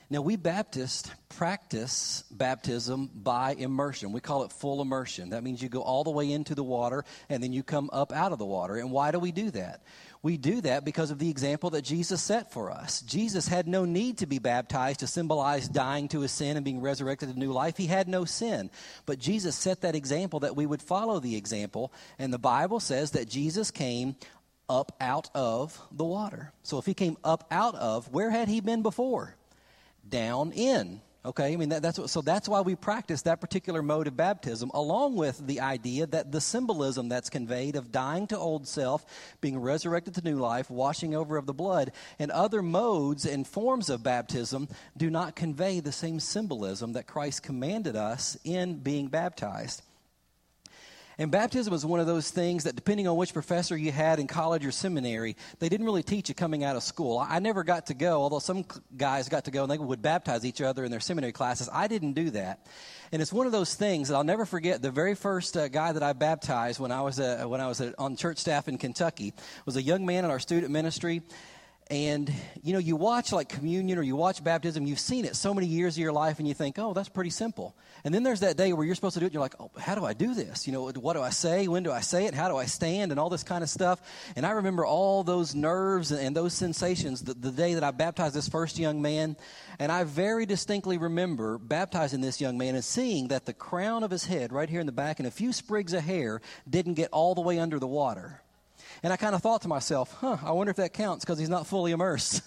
Now, 0.09 0.21
we 0.21 0.35
Baptists 0.35 1.09
practice 1.29 2.23
baptism 2.29 3.09
by 3.15 3.55
immersion. 3.57 4.11
We 4.11 4.21
call 4.21 4.43
it 4.43 4.51
full 4.51 4.81
immersion. 4.81 5.31
That 5.31 5.43
means 5.43 5.59
you 5.59 5.69
go 5.69 5.81
all 5.81 6.03
the 6.03 6.11
way 6.11 6.31
into 6.31 6.53
the 6.53 6.63
water 6.63 7.03
and 7.29 7.41
then 7.41 7.51
you 7.51 7.63
come 7.63 7.89
up 7.91 8.11
out 8.11 8.31
of 8.31 8.37
the 8.37 8.45
water. 8.45 8.75
And 8.75 8.91
why 8.91 9.11
do 9.11 9.17
we 9.17 9.31
do 9.31 9.49
that? 9.51 9.81
We 10.23 10.37
do 10.37 10.61
that 10.61 10.85
because 10.85 11.11
of 11.11 11.19
the 11.19 11.29
example 11.29 11.71
that 11.71 11.81
Jesus 11.81 12.21
set 12.21 12.53
for 12.53 12.71
us. 12.71 13.01
Jesus 13.01 13.45
had 13.45 13.67
no 13.67 13.83
need 13.83 14.19
to 14.19 14.25
be 14.25 14.39
baptized 14.39 15.01
to 15.01 15.07
symbolize 15.07 15.67
dying 15.67 16.07
to 16.07 16.21
his 16.21 16.31
sin 16.31 16.55
and 16.55 16.63
being 16.63 16.79
resurrected 16.79 17.33
to 17.33 17.37
new 17.37 17.51
life. 17.51 17.75
He 17.75 17.87
had 17.87 18.07
no 18.07 18.23
sin. 18.23 18.71
But 19.05 19.19
Jesus 19.19 19.53
set 19.53 19.81
that 19.81 19.95
example 19.95 20.39
that 20.39 20.55
we 20.55 20.65
would 20.65 20.81
follow 20.81 21.19
the 21.19 21.35
example. 21.35 21.91
And 22.17 22.33
the 22.33 22.39
Bible 22.39 22.79
says 22.79 23.11
that 23.11 23.27
Jesus 23.27 23.69
came 23.69 24.15
up 24.69 24.95
out 25.01 25.29
of 25.35 25.77
the 25.91 26.05
water. 26.05 26.53
So 26.63 26.77
if 26.77 26.85
he 26.85 26.93
came 26.93 27.17
up 27.25 27.45
out 27.51 27.75
of, 27.75 28.09
where 28.13 28.31
had 28.31 28.47
he 28.47 28.61
been 28.61 28.81
before? 28.81 29.35
Down 30.07 30.53
in. 30.53 31.01
Okay, 31.25 31.53
I 31.53 31.55
mean 31.55 31.69
that, 31.69 31.81
that's 31.81 31.97
what, 31.97 32.09
so 32.09 32.21
that's 32.21 32.49
why 32.49 32.59
we 32.59 32.75
practice 32.75 33.21
that 33.21 33.39
particular 33.39 33.81
mode 33.81 34.07
of 34.07 34.17
baptism, 34.17 34.69
along 34.73 35.15
with 35.15 35.45
the 35.47 35.61
idea 35.61 36.05
that 36.07 36.33
the 36.33 36.41
symbolism 36.41 37.07
that's 37.07 37.29
conveyed 37.29 37.77
of 37.77 37.93
dying 37.93 38.27
to 38.27 38.37
old 38.37 38.67
self, 38.67 39.05
being 39.39 39.57
resurrected 39.57 40.15
to 40.15 40.21
new 40.21 40.37
life, 40.37 40.69
washing 40.69 41.15
over 41.15 41.37
of 41.37 41.45
the 41.45 41.53
blood, 41.53 41.93
and 42.19 42.29
other 42.29 42.61
modes 42.61 43.25
and 43.25 43.47
forms 43.47 43.89
of 43.89 44.03
baptism 44.03 44.67
do 44.97 45.09
not 45.09 45.33
convey 45.33 45.79
the 45.79 45.93
same 45.93 46.19
symbolism 46.19 46.91
that 46.91 47.07
Christ 47.07 47.41
commanded 47.41 47.95
us 47.95 48.37
in 48.43 48.79
being 48.79 49.07
baptized. 49.07 49.81
And 51.17 51.31
baptism 51.31 51.71
was 51.71 51.85
one 51.85 51.99
of 51.99 52.07
those 52.07 52.29
things 52.29 52.63
that, 52.63 52.75
depending 52.75 53.07
on 53.07 53.15
which 53.17 53.33
professor 53.33 53.77
you 53.77 53.91
had 53.91 54.19
in 54.19 54.27
college 54.27 54.65
or 54.65 54.71
seminary, 54.71 55.35
they 55.59 55.69
didn't 55.69 55.85
really 55.85 56.03
teach 56.03 56.29
you 56.29 56.35
coming 56.35 56.63
out 56.63 56.75
of 56.75 56.83
school. 56.83 57.19
I 57.19 57.39
never 57.39 57.63
got 57.63 57.87
to 57.87 57.93
go, 57.93 58.21
although 58.21 58.39
some 58.39 58.65
guys 58.95 59.29
got 59.29 59.45
to 59.45 59.51
go 59.51 59.63
and 59.63 59.71
they 59.71 59.77
would 59.77 60.01
baptize 60.01 60.45
each 60.45 60.61
other 60.61 60.83
in 60.83 60.91
their 60.91 60.99
seminary 60.99 61.33
classes. 61.33 61.69
I 61.71 61.87
didn't 61.87 62.13
do 62.13 62.31
that. 62.31 62.65
And 63.11 63.21
it's 63.21 63.31
one 63.31 63.45
of 63.45 63.51
those 63.51 63.75
things 63.75 64.07
that 64.07 64.15
I'll 64.15 64.23
never 64.23 64.43
forget. 64.43 64.81
The 64.81 64.89
very 64.89 65.13
first 65.13 65.55
uh, 65.55 65.67
guy 65.67 65.91
that 65.91 66.01
I 66.01 66.13
baptized 66.13 66.79
when 66.79 66.91
I 66.91 67.01
was, 67.01 67.19
uh, 67.19 67.43
when 67.45 67.61
I 67.61 67.67
was 67.67 67.79
uh, 67.79 67.91
on 67.99 68.15
church 68.15 68.39
staff 68.39 68.67
in 68.67 68.79
Kentucky 68.79 69.33
was 69.67 69.75
a 69.75 69.83
young 69.83 70.05
man 70.05 70.25
in 70.25 70.31
our 70.31 70.39
student 70.39 70.71
ministry 70.71 71.21
and 71.93 72.33
you 72.63 72.73
know 72.73 72.79
you 72.79 72.95
watch 72.95 73.31
like 73.31 73.47
communion 73.47 73.99
or 73.99 74.01
you 74.01 74.15
watch 74.15 74.43
baptism 74.43 74.87
you've 74.87 74.99
seen 74.99 75.25
it 75.25 75.35
so 75.35 75.53
many 75.53 75.67
years 75.67 75.95
of 75.95 76.01
your 76.01 76.11
life 76.11 76.39
and 76.39 76.47
you 76.47 76.55
think 76.55 76.79
oh 76.79 76.91
that's 76.93 77.09
pretty 77.09 77.29
simple. 77.29 77.75
And 78.03 78.13
then 78.13 78.23
there's 78.23 78.39
that 78.39 78.57
day 78.57 78.73
where 78.73 78.83
you're 78.83 78.95
supposed 78.95 79.13
to 79.13 79.19
do 79.19 79.25
it 79.25 79.27
and 79.27 79.33
you're 79.35 79.43
like 79.43 79.53
oh 79.59 79.69
how 79.77 79.93
do 79.93 80.03
i 80.03 80.13
do 80.13 80.33
this? 80.33 80.65
You 80.65 80.73
know 80.73 80.81
what 80.89 81.13
do 81.13 81.21
i 81.21 81.29
say? 81.29 81.67
When 81.67 81.83
do 81.83 81.91
i 81.91 81.99
say 82.01 82.25
it? 82.25 82.33
How 82.33 82.49
do 82.49 82.57
i 82.57 82.65
stand? 82.65 83.11
And 83.11 83.19
all 83.19 83.29
this 83.29 83.43
kind 83.43 83.63
of 83.63 83.69
stuff. 83.69 84.01
And 84.35 84.43
i 84.43 84.51
remember 84.51 84.83
all 84.85 85.23
those 85.23 85.53
nerves 85.53 86.11
and, 86.11 86.35
those 86.35 86.55
sensations 86.55 87.21
the, 87.21 87.35
the 87.35 87.51
day 87.51 87.75
that 87.75 87.83
i 87.83 87.91
baptized 87.91 88.33
this 88.33 88.49
first 88.49 88.79
young 88.79 88.99
man. 88.99 89.37
And 89.77 89.91
i 89.91 90.03
very 90.03 90.47
distinctly 90.47 90.97
remember 90.97 91.59
baptizing 91.59 92.21
this 92.21 92.41
young 92.41 92.57
man 92.57 92.73
and 92.73 92.83
seeing 92.83 93.27
that 93.27 93.45
the 93.45 93.53
crown 93.53 94.03
of 94.03 94.09
his 94.09 94.25
head 94.25 94.51
right 94.51 94.67
here 94.67 94.79
in 94.79 94.87
the 94.87 94.91
back 94.91 95.19
and 95.19 95.27
a 95.27 95.31
few 95.31 95.53
sprigs 95.53 95.93
of 95.93 96.03
hair 96.03 96.41
didn't 96.67 96.95
get 96.95 97.09
all 97.11 97.35
the 97.35 97.41
way 97.41 97.59
under 97.59 97.77
the 97.77 97.87
water 97.87 98.41
and 99.03 99.11
I 99.11 99.17
kind 99.17 99.35
of 99.35 99.41
thought 99.41 99.61
to 99.63 99.67
myself, 99.67 100.15
huh, 100.19 100.37
I 100.43 100.51
wonder 100.51 100.71
if 100.71 100.77
that 100.77 100.93
counts 100.93 101.25
because 101.25 101.37
he's 101.37 101.49
not 101.49 101.67
fully 101.67 101.91
immersed. 101.91 102.41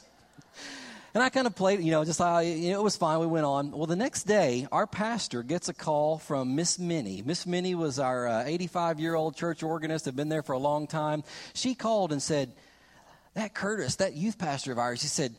and 1.14 1.22
I 1.22 1.28
kind 1.28 1.46
of 1.46 1.54
played, 1.54 1.80
you 1.80 1.90
know, 1.90 2.02
just 2.02 2.18
uh, 2.18 2.38
you 2.38 2.72
know, 2.72 2.80
it 2.80 2.82
was 2.82 2.96
fine. 2.96 3.20
We 3.20 3.26
went 3.26 3.44
on. 3.44 3.72
Well, 3.72 3.86
the 3.86 3.94
next 3.94 4.24
day, 4.24 4.66
our 4.72 4.86
pastor 4.86 5.42
gets 5.42 5.68
a 5.68 5.74
call 5.74 6.16
from 6.16 6.56
Miss 6.56 6.78
Minnie. 6.78 7.22
Miss 7.24 7.46
Minnie 7.46 7.74
was 7.74 7.98
our 7.98 8.44
85 8.46 8.96
uh, 8.96 9.00
year 9.00 9.14
old 9.14 9.36
church 9.36 9.62
organist, 9.62 10.06
had 10.06 10.16
been 10.16 10.30
there 10.30 10.42
for 10.42 10.54
a 10.54 10.58
long 10.58 10.86
time. 10.86 11.24
She 11.52 11.74
called 11.74 12.10
and 12.10 12.22
said, 12.22 12.52
That 13.34 13.52
Curtis, 13.52 13.96
that 13.96 14.14
youth 14.14 14.38
pastor 14.38 14.72
of 14.72 14.78
ours, 14.78 15.02
he 15.02 15.08
said, 15.08 15.34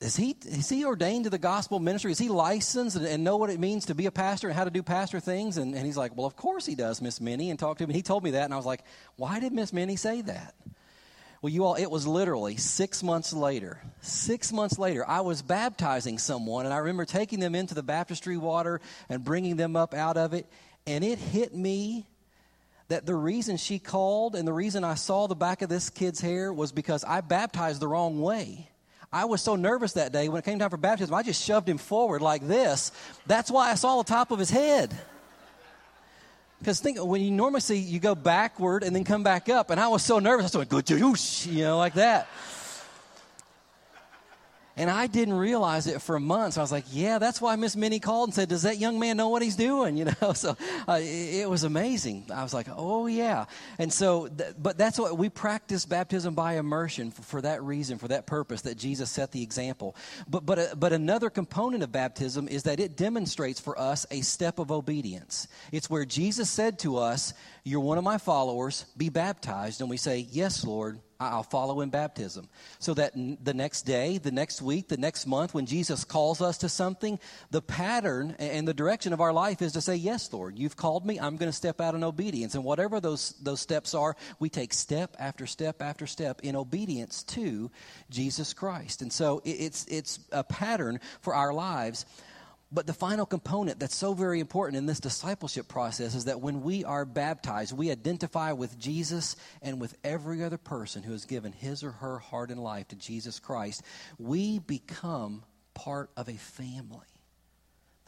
is 0.00 0.16
he, 0.16 0.36
is 0.44 0.68
he 0.68 0.84
ordained 0.84 1.24
to 1.24 1.30
the 1.30 1.38
gospel 1.38 1.78
ministry? 1.78 2.12
Is 2.12 2.18
he 2.18 2.28
licensed 2.28 2.96
and, 2.96 3.06
and 3.06 3.24
know 3.24 3.36
what 3.36 3.50
it 3.50 3.60
means 3.60 3.86
to 3.86 3.94
be 3.94 4.06
a 4.06 4.10
pastor 4.10 4.48
and 4.48 4.56
how 4.56 4.64
to 4.64 4.70
do 4.70 4.82
pastor 4.82 5.20
things? 5.20 5.56
And, 5.56 5.74
and 5.74 5.86
he's 5.86 5.96
like, 5.96 6.16
Well, 6.16 6.26
of 6.26 6.36
course 6.36 6.66
he 6.66 6.74
does, 6.74 7.00
Miss 7.00 7.20
Minnie, 7.20 7.50
and 7.50 7.58
talked 7.58 7.78
to 7.78 7.84
him. 7.84 7.90
And 7.90 7.96
he 7.96 8.02
told 8.02 8.24
me 8.24 8.32
that, 8.32 8.44
and 8.44 8.52
I 8.52 8.56
was 8.56 8.66
like, 8.66 8.82
Why 9.16 9.40
did 9.40 9.52
Miss 9.52 9.72
Minnie 9.72 9.96
say 9.96 10.20
that? 10.22 10.54
Well, 11.40 11.52
you 11.52 11.64
all, 11.64 11.76
it 11.76 11.90
was 11.90 12.06
literally 12.06 12.56
six 12.56 13.02
months 13.04 13.32
later. 13.32 13.80
Six 14.00 14.52
months 14.52 14.76
later, 14.78 15.08
I 15.08 15.20
was 15.20 15.40
baptizing 15.40 16.18
someone, 16.18 16.64
and 16.64 16.74
I 16.74 16.78
remember 16.78 17.04
taking 17.04 17.38
them 17.38 17.54
into 17.54 17.74
the 17.74 17.82
baptistry 17.82 18.36
water 18.36 18.80
and 19.08 19.22
bringing 19.22 19.56
them 19.56 19.76
up 19.76 19.94
out 19.94 20.16
of 20.16 20.34
it. 20.34 20.46
And 20.86 21.04
it 21.04 21.18
hit 21.18 21.54
me 21.54 22.08
that 22.88 23.06
the 23.06 23.14
reason 23.14 23.56
she 23.56 23.78
called 23.78 24.34
and 24.34 24.48
the 24.48 24.52
reason 24.52 24.82
I 24.82 24.94
saw 24.94 25.28
the 25.28 25.36
back 25.36 25.62
of 25.62 25.68
this 25.68 25.90
kid's 25.90 26.20
hair 26.20 26.52
was 26.52 26.72
because 26.72 27.04
I 27.04 27.20
baptized 27.20 27.80
the 27.80 27.88
wrong 27.88 28.20
way. 28.20 28.68
I 29.12 29.24
was 29.24 29.40
so 29.40 29.56
nervous 29.56 29.94
that 29.94 30.12
day 30.12 30.28
when 30.28 30.38
it 30.38 30.44
came 30.44 30.58
time 30.58 30.70
for 30.70 30.76
baptism, 30.76 31.14
I 31.14 31.22
just 31.22 31.42
shoved 31.42 31.68
him 31.68 31.78
forward 31.78 32.20
like 32.20 32.46
this. 32.46 32.92
That's 33.26 33.50
why 33.50 33.70
I 33.70 33.74
saw 33.74 33.98
the 34.02 34.08
top 34.08 34.30
of 34.30 34.38
his 34.38 34.50
head. 34.50 34.94
Because 36.58 36.80
think 36.80 37.02
when 37.02 37.22
you 37.22 37.30
normally 37.30 37.60
see 37.60 37.76
you 37.76 38.00
go 38.00 38.14
backward 38.14 38.82
and 38.82 38.94
then 38.94 39.04
come 39.04 39.22
back 39.22 39.48
up, 39.48 39.70
and 39.70 39.80
I 39.80 39.88
was 39.88 40.02
so 40.02 40.18
nervous, 40.18 40.54
I 40.54 40.58
was 40.58 40.68
going, 40.68 41.16
you 41.46 41.64
know, 41.64 41.78
like 41.78 41.94
that. 41.94 42.28
And 44.78 44.88
I 44.88 45.08
didn't 45.08 45.34
realize 45.34 45.88
it 45.88 46.00
for 46.00 46.20
months. 46.20 46.56
I 46.56 46.60
was 46.60 46.70
like, 46.70 46.84
yeah, 46.92 47.18
that's 47.18 47.40
why 47.40 47.56
Miss 47.56 47.74
Minnie 47.74 47.98
called 47.98 48.28
and 48.28 48.34
said, 48.34 48.48
does 48.48 48.62
that 48.62 48.78
young 48.78 49.00
man 49.00 49.16
know 49.16 49.28
what 49.28 49.42
he's 49.42 49.56
doing? 49.56 49.98
You 49.98 50.04
know, 50.22 50.32
so 50.32 50.56
uh, 50.86 51.00
it, 51.00 51.40
it, 51.42 51.50
was 51.50 51.64
amazing. 51.64 52.26
I 52.32 52.44
was 52.44 52.54
like, 52.54 52.68
oh, 52.70 53.08
yeah. 53.08 53.46
And 53.78 53.92
so, 53.92 54.28
th- 54.28 54.54
but 54.56 54.78
that's 54.78 54.96
what 54.96 55.18
we 55.18 55.28
practice 55.28 55.84
baptism 55.84 56.34
by 56.34 56.56
immersion 56.56 57.10
for, 57.10 57.22
for, 57.22 57.40
that 57.42 57.64
reason, 57.64 57.98
for 57.98 58.06
that 58.08 58.26
purpose, 58.26 58.62
that 58.62 58.78
Jesus 58.78 59.10
set 59.10 59.32
the 59.32 59.42
example. 59.42 59.96
But, 60.28 60.46
but, 60.46 60.58
uh, 60.58 60.66
but 60.76 60.92
another 60.92 61.30
component 61.30 61.82
of 61.82 61.90
baptism 61.90 62.46
is 62.46 62.62
that 62.62 62.78
it 62.78 62.96
demonstrates 62.96 63.58
for 63.58 63.76
us 63.76 64.06
a 64.12 64.20
step 64.20 64.60
of 64.60 64.70
obedience. 64.70 65.48
It's 65.72 65.90
where 65.90 66.04
Jesus 66.04 66.48
said 66.48 66.78
to 66.80 66.98
us, 66.98 67.34
you're 67.64 67.80
one 67.80 67.98
of 67.98 68.04
my 68.04 68.18
followers, 68.18 68.84
be 68.96 69.08
baptized. 69.08 69.80
And 69.80 69.90
we 69.90 69.96
say, 69.96 70.26
Yes, 70.30 70.64
Lord, 70.64 71.00
I'll 71.20 71.42
follow 71.42 71.80
in 71.80 71.90
baptism. 71.90 72.48
So 72.78 72.94
that 72.94 73.12
the 73.14 73.54
next 73.54 73.82
day, 73.82 74.18
the 74.18 74.30
next 74.30 74.62
week, 74.62 74.86
the 74.86 74.96
next 74.96 75.26
month, 75.26 75.52
when 75.52 75.66
Jesus 75.66 76.04
calls 76.04 76.40
us 76.40 76.58
to 76.58 76.68
something, 76.68 77.18
the 77.50 77.60
pattern 77.60 78.36
and 78.38 78.68
the 78.68 78.74
direction 78.74 79.12
of 79.12 79.20
our 79.20 79.32
life 79.32 79.60
is 79.60 79.72
to 79.72 79.80
say, 79.80 79.96
Yes, 79.96 80.32
Lord, 80.32 80.56
you've 80.56 80.76
called 80.76 81.04
me. 81.04 81.18
I'm 81.18 81.36
going 81.36 81.50
to 81.50 81.56
step 81.56 81.80
out 81.80 81.96
in 81.96 82.04
obedience. 82.04 82.54
And 82.54 82.62
whatever 82.62 83.00
those, 83.00 83.34
those 83.42 83.60
steps 83.60 83.94
are, 83.94 84.16
we 84.38 84.48
take 84.48 84.72
step 84.72 85.16
after 85.18 85.44
step 85.44 85.82
after 85.82 86.06
step 86.06 86.40
in 86.42 86.54
obedience 86.54 87.24
to 87.24 87.70
Jesus 88.10 88.54
Christ. 88.54 89.02
And 89.02 89.12
so 89.12 89.42
it's, 89.44 89.86
it's 89.86 90.20
a 90.30 90.44
pattern 90.44 91.00
for 91.20 91.34
our 91.34 91.52
lives. 91.52 92.06
But 92.70 92.86
the 92.86 92.92
final 92.92 93.24
component 93.24 93.80
that's 93.80 93.96
so 93.96 94.12
very 94.12 94.40
important 94.40 94.76
in 94.76 94.84
this 94.84 95.00
discipleship 95.00 95.68
process 95.68 96.14
is 96.14 96.26
that 96.26 96.42
when 96.42 96.62
we 96.62 96.84
are 96.84 97.06
baptized, 97.06 97.76
we 97.76 97.90
identify 97.90 98.52
with 98.52 98.78
Jesus 98.78 99.36
and 99.62 99.80
with 99.80 99.96
every 100.04 100.44
other 100.44 100.58
person 100.58 101.02
who 101.02 101.12
has 101.12 101.24
given 101.24 101.52
his 101.52 101.82
or 101.82 101.92
her 101.92 102.18
heart 102.18 102.50
and 102.50 102.62
life 102.62 102.88
to 102.88 102.96
Jesus 102.96 103.38
Christ. 103.38 103.82
We 104.18 104.58
become 104.58 105.44
part 105.72 106.10
of 106.16 106.28
a 106.28 106.34
family 106.34 107.06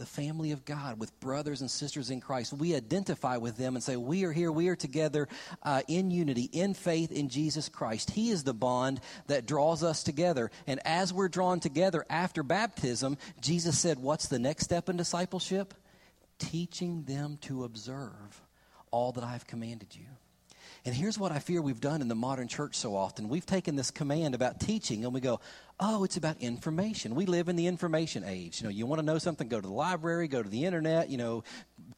the 0.00 0.06
family 0.06 0.52
of 0.52 0.64
God 0.64 0.98
with 0.98 1.20
brothers 1.20 1.60
and 1.60 1.70
sisters 1.70 2.08
in 2.08 2.22
Christ. 2.22 2.54
We 2.54 2.74
identify 2.74 3.36
with 3.36 3.58
them 3.58 3.76
and 3.76 3.84
say, 3.84 3.96
We 3.96 4.24
are 4.24 4.32
here, 4.32 4.50
we 4.50 4.68
are 4.68 4.74
together 4.74 5.28
uh, 5.62 5.82
in 5.88 6.10
unity, 6.10 6.48
in 6.52 6.72
faith 6.72 7.12
in 7.12 7.28
Jesus 7.28 7.68
Christ. 7.68 8.10
He 8.10 8.30
is 8.30 8.42
the 8.42 8.54
bond 8.54 9.02
that 9.26 9.44
draws 9.44 9.84
us 9.84 10.02
together. 10.02 10.50
And 10.66 10.80
as 10.86 11.12
we're 11.12 11.28
drawn 11.28 11.60
together 11.60 12.06
after 12.08 12.42
baptism, 12.42 13.18
Jesus 13.42 13.78
said, 13.78 13.98
What's 13.98 14.28
the 14.28 14.38
next 14.38 14.64
step 14.64 14.88
in 14.88 14.96
discipleship? 14.96 15.74
Teaching 16.38 17.04
them 17.04 17.36
to 17.42 17.64
observe 17.64 18.40
all 18.90 19.12
that 19.12 19.22
I've 19.22 19.46
commanded 19.46 19.94
you. 19.94 20.06
And 20.84 20.94
here's 20.94 21.18
what 21.18 21.30
I 21.30 21.38
fear 21.38 21.60
we've 21.60 21.80
done 21.80 22.00
in 22.00 22.08
the 22.08 22.14
modern 22.14 22.48
church 22.48 22.74
so 22.74 22.96
often. 22.96 23.28
We've 23.28 23.44
taken 23.44 23.76
this 23.76 23.90
command 23.90 24.34
about 24.34 24.60
teaching 24.60 25.04
and 25.04 25.12
we 25.12 25.20
go, 25.20 25.40
oh, 25.78 26.04
it's 26.04 26.16
about 26.16 26.38
information. 26.40 27.14
We 27.14 27.26
live 27.26 27.48
in 27.48 27.56
the 27.56 27.66
information 27.66 28.24
age. 28.24 28.60
You 28.60 28.64
know, 28.64 28.70
you 28.70 28.86
want 28.86 29.00
to 29.00 29.04
know 29.04 29.18
something, 29.18 29.48
go 29.48 29.60
to 29.60 29.66
the 29.66 29.72
library, 29.72 30.28
go 30.28 30.42
to 30.42 30.48
the 30.48 30.64
internet, 30.64 31.10
you 31.10 31.18
know, 31.18 31.44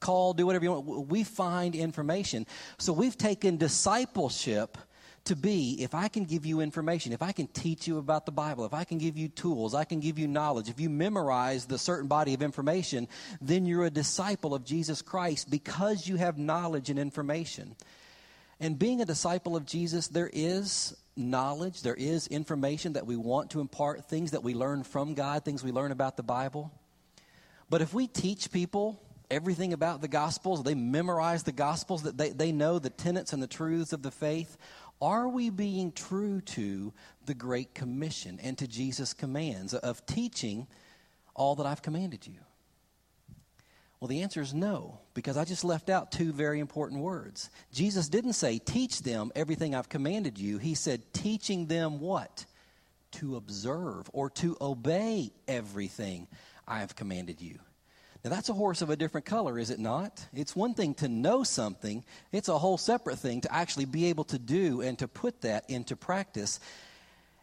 call, 0.00 0.34
do 0.34 0.46
whatever 0.46 0.64
you 0.64 0.72
want. 0.72 1.08
We 1.08 1.22
find 1.22 1.76
information. 1.76 2.46
So 2.78 2.92
we've 2.92 3.16
taken 3.16 3.56
discipleship 3.56 4.76
to 5.24 5.36
be 5.36 5.76
if 5.80 5.94
I 5.94 6.08
can 6.08 6.24
give 6.24 6.44
you 6.44 6.60
information, 6.60 7.12
if 7.12 7.22
I 7.22 7.30
can 7.30 7.46
teach 7.46 7.86
you 7.86 7.98
about 7.98 8.26
the 8.26 8.32
Bible, 8.32 8.64
if 8.64 8.74
I 8.74 8.82
can 8.82 8.98
give 8.98 9.16
you 9.16 9.28
tools, 9.28 9.74
I 9.74 9.84
can 9.84 10.00
give 10.00 10.18
you 10.18 10.26
knowledge, 10.26 10.68
if 10.68 10.80
you 10.80 10.90
memorize 10.90 11.66
the 11.66 11.78
certain 11.78 12.08
body 12.08 12.34
of 12.34 12.42
information, 12.42 13.06
then 13.40 13.64
you're 13.64 13.84
a 13.84 13.90
disciple 13.90 14.54
of 14.54 14.64
Jesus 14.64 15.00
Christ 15.00 15.48
because 15.48 16.08
you 16.08 16.16
have 16.16 16.38
knowledge 16.38 16.90
and 16.90 16.98
information. 16.98 17.76
And 18.62 18.78
being 18.78 19.02
a 19.02 19.04
disciple 19.04 19.56
of 19.56 19.66
Jesus, 19.66 20.06
there 20.06 20.30
is 20.32 20.96
knowledge, 21.16 21.82
there 21.82 21.96
is 21.96 22.28
information 22.28 22.92
that 22.92 23.04
we 23.04 23.16
want 23.16 23.50
to 23.50 23.60
impart, 23.60 24.08
things 24.08 24.30
that 24.30 24.44
we 24.44 24.54
learn 24.54 24.84
from 24.84 25.14
God, 25.14 25.44
things 25.44 25.64
we 25.64 25.72
learn 25.72 25.90
about 25.90 26.16
the 26.16 26.22
Bible. 26.22 26.70
But 27.68 27.82
if 27.82 27.92
we 27.92 28.06
teach 28.06 28.52
people 28.52 29.02
everything 29.28 29.72
about 29.72 30.00
the 30.00 30.06
Gospels, 30.06 30.62
they 30.62 30.76
memorize 30.76 31.42
the 31.42 31.50
Gospels, 31.50 32.04
that 32.04 32.16
they, 32.16 32.30
they 32.30 32.52
know 32.52 32.78
the 32.78 32.88
tenets 32.88 33.32
and 33.32 33.42
the 33.42 33.48
truths 33.48 33.92
of 33.92 34.04
the 34.04 34.12
faith, 34.12 34.56
are 35.00 35.28
we 35.28 35.50
being 35.50 35.90
true 35.90 36.40
to 36.42 36.92
the 37.26 37.34
Great 37.34 37.74
Commission 37.74 38.38
and 38.40 38.56
to 38.58 38.68
Jesus' 38.68 39.12
commands 39.12 39.74
of 39.74 40.06
teaching 40.06 40.68
all 41.34 41.56
that 41.56 41.66
I've 41.66 41.82
commanded 41.82 42.28
you? 42.28 42.38
Well, 43.98 44.06
the 44.06 44.22
answer 44.22 44.40
is 44.40 44.54
no, 44.54 45.00
because 45.14 45.36
I 45.36 45.44
just 45.44 45.64
left 45.64 45.90
out 45.90 46.12
two 46.12 46.32
very 46.32 46.60
important 46.60 47.02
words. 47.02 47.50
Jesus 47.72 48.08
didn't 48.08 48.32
say, 48.34 48.58
Teach 48.58 49.02
them 49.02 49.30
everything 49.34 49.74
I've 49.74 49.88
commanded 49.88 50.38
you. 50.38 50.58
He 50.58 50.74
said, 50.74 51.02
Teaching 51.12 51.66
them 51.66 52.00
what? 52.00 52.46
To 53.12 53.36
observe 53.36 54.08
or 54.12 54.30
to 54.30 54.56
obey 54.60 55.32
everything 55.46 56.28
I 56.66 56.80
have 56.80 56.96
commanded 56.96 57.40
you. 57.40 57.58
Now, 58.24 58.30
that's 58.30 58.48
a 58.48 58.54
horse 58.54 58.82
of 58.82 58.90
a 58.90 58.96
different 58.96 59.26
color, 59.26 59.58
is 59.58 59.70
it 59.70 59.80
not? 59.80 60.24
It's 60.32 60.54
one 60.54 60.74
thing 60.74 60.94
to 60.94 61.08
know 61.08 61.42
something, 61.42 62.04
it's 62.30 62.48
a 62.48 62.58
whole 62.58 62.78
separate 62.78 63.18
thing 63.18 63.40
to 63.40 63.52
actually 63.52 63.86
be 63.86 64.06
able 64.06 64.24
to 64.24 64.38
do 64.38 64.80
and 64.80 64.98
to 65.00 65.08
put 65.08 65.40
that 65.42 65.68
into 65.68 65.96
practice. 65.96 66.60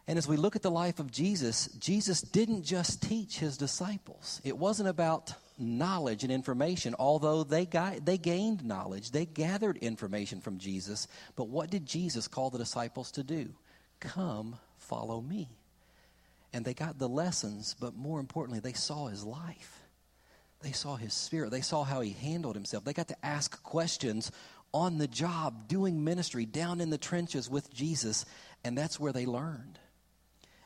And 0.06 0.18
as 0.18 0.26
we 0.26 0.38
look 0.38 0.56
at 0.56 0.62
the 0.62 0.70
life 0.70 0.98
of 0.98 1.12
Jesus, 1.12 1.68
Jesus 1.78 2.22
didn't 2.22 2.64
just 2.64 3.02
teach 3.02 3.38
his 3.38 3.58
disciples. 3.58 4.40
It 4.42 4.56
wasn't 4.56 4.88
about 4.88 5.34
knowledge 5.60 6.22
and 6.22 6.32
information, 6.32 6.94
although 6.98 7.44
they, 7.44 7.66
got, 7.66 8.04
they 8.04 8.18
gained 8.18 8.64
knowledge, 8.64 9.10
they 9.10 9.26
gathered 9.26 9.76
information 9.78 10.40
from 10.40 10.58
Jesus. 10.58 11.06
But 11.36 11.48
what 11.48 11.70
did 11.70 11.86
Jesus 11.86 12.28
call 12.28 12.50
the 12.50 12.58
disciples 12.58 13.10
to 13.12 13.22
do? 13.22 13.50
Come, 14.00 14.56
follow 14.78 15.20
me. 15.20 15.48
And 16.52 16.64
they 16.64 16.74
got 16.74 16.98
the 16.98 17.08
lessons, 17.08 17.76
but 17.78 17.94
more 17.94 18.18
importantly, 18.18 18.60
they 18.60 18.72
saw 18.72 19.06
his 19.06 19.24
life. 19.24 19.80
They 20.62 20.72
saw 20.72 20.96
his 20.96 21.14
spirit. 21.14 21.50
They 21.50 21.60
saw 21.60 21.84
how 21.84 22.00
he 22.00 22.10
handled 22.10 22.54
himself. 22.54 22.84
They 22.84 22.92
got 22.92 23.08
to 23.08 23.26
ask 23.26 23.62
questions 23.62 24.30
on 24.72 24.98
the 24.98 25.08
job, 25.08 25.68
doing 25.68 26.04
ministry 26.04 26.46
down 26.46 26.80
in 26.80 26.90
the 26.90 26.98
trenches 26.98 27.50
with 27.50 27.72
Jesus, 27.72 28.24
and 28.64 28.76
that's 28.76 29.00
where 29.00 29.12
they 29.12 29.26
learned. 29.26 29.78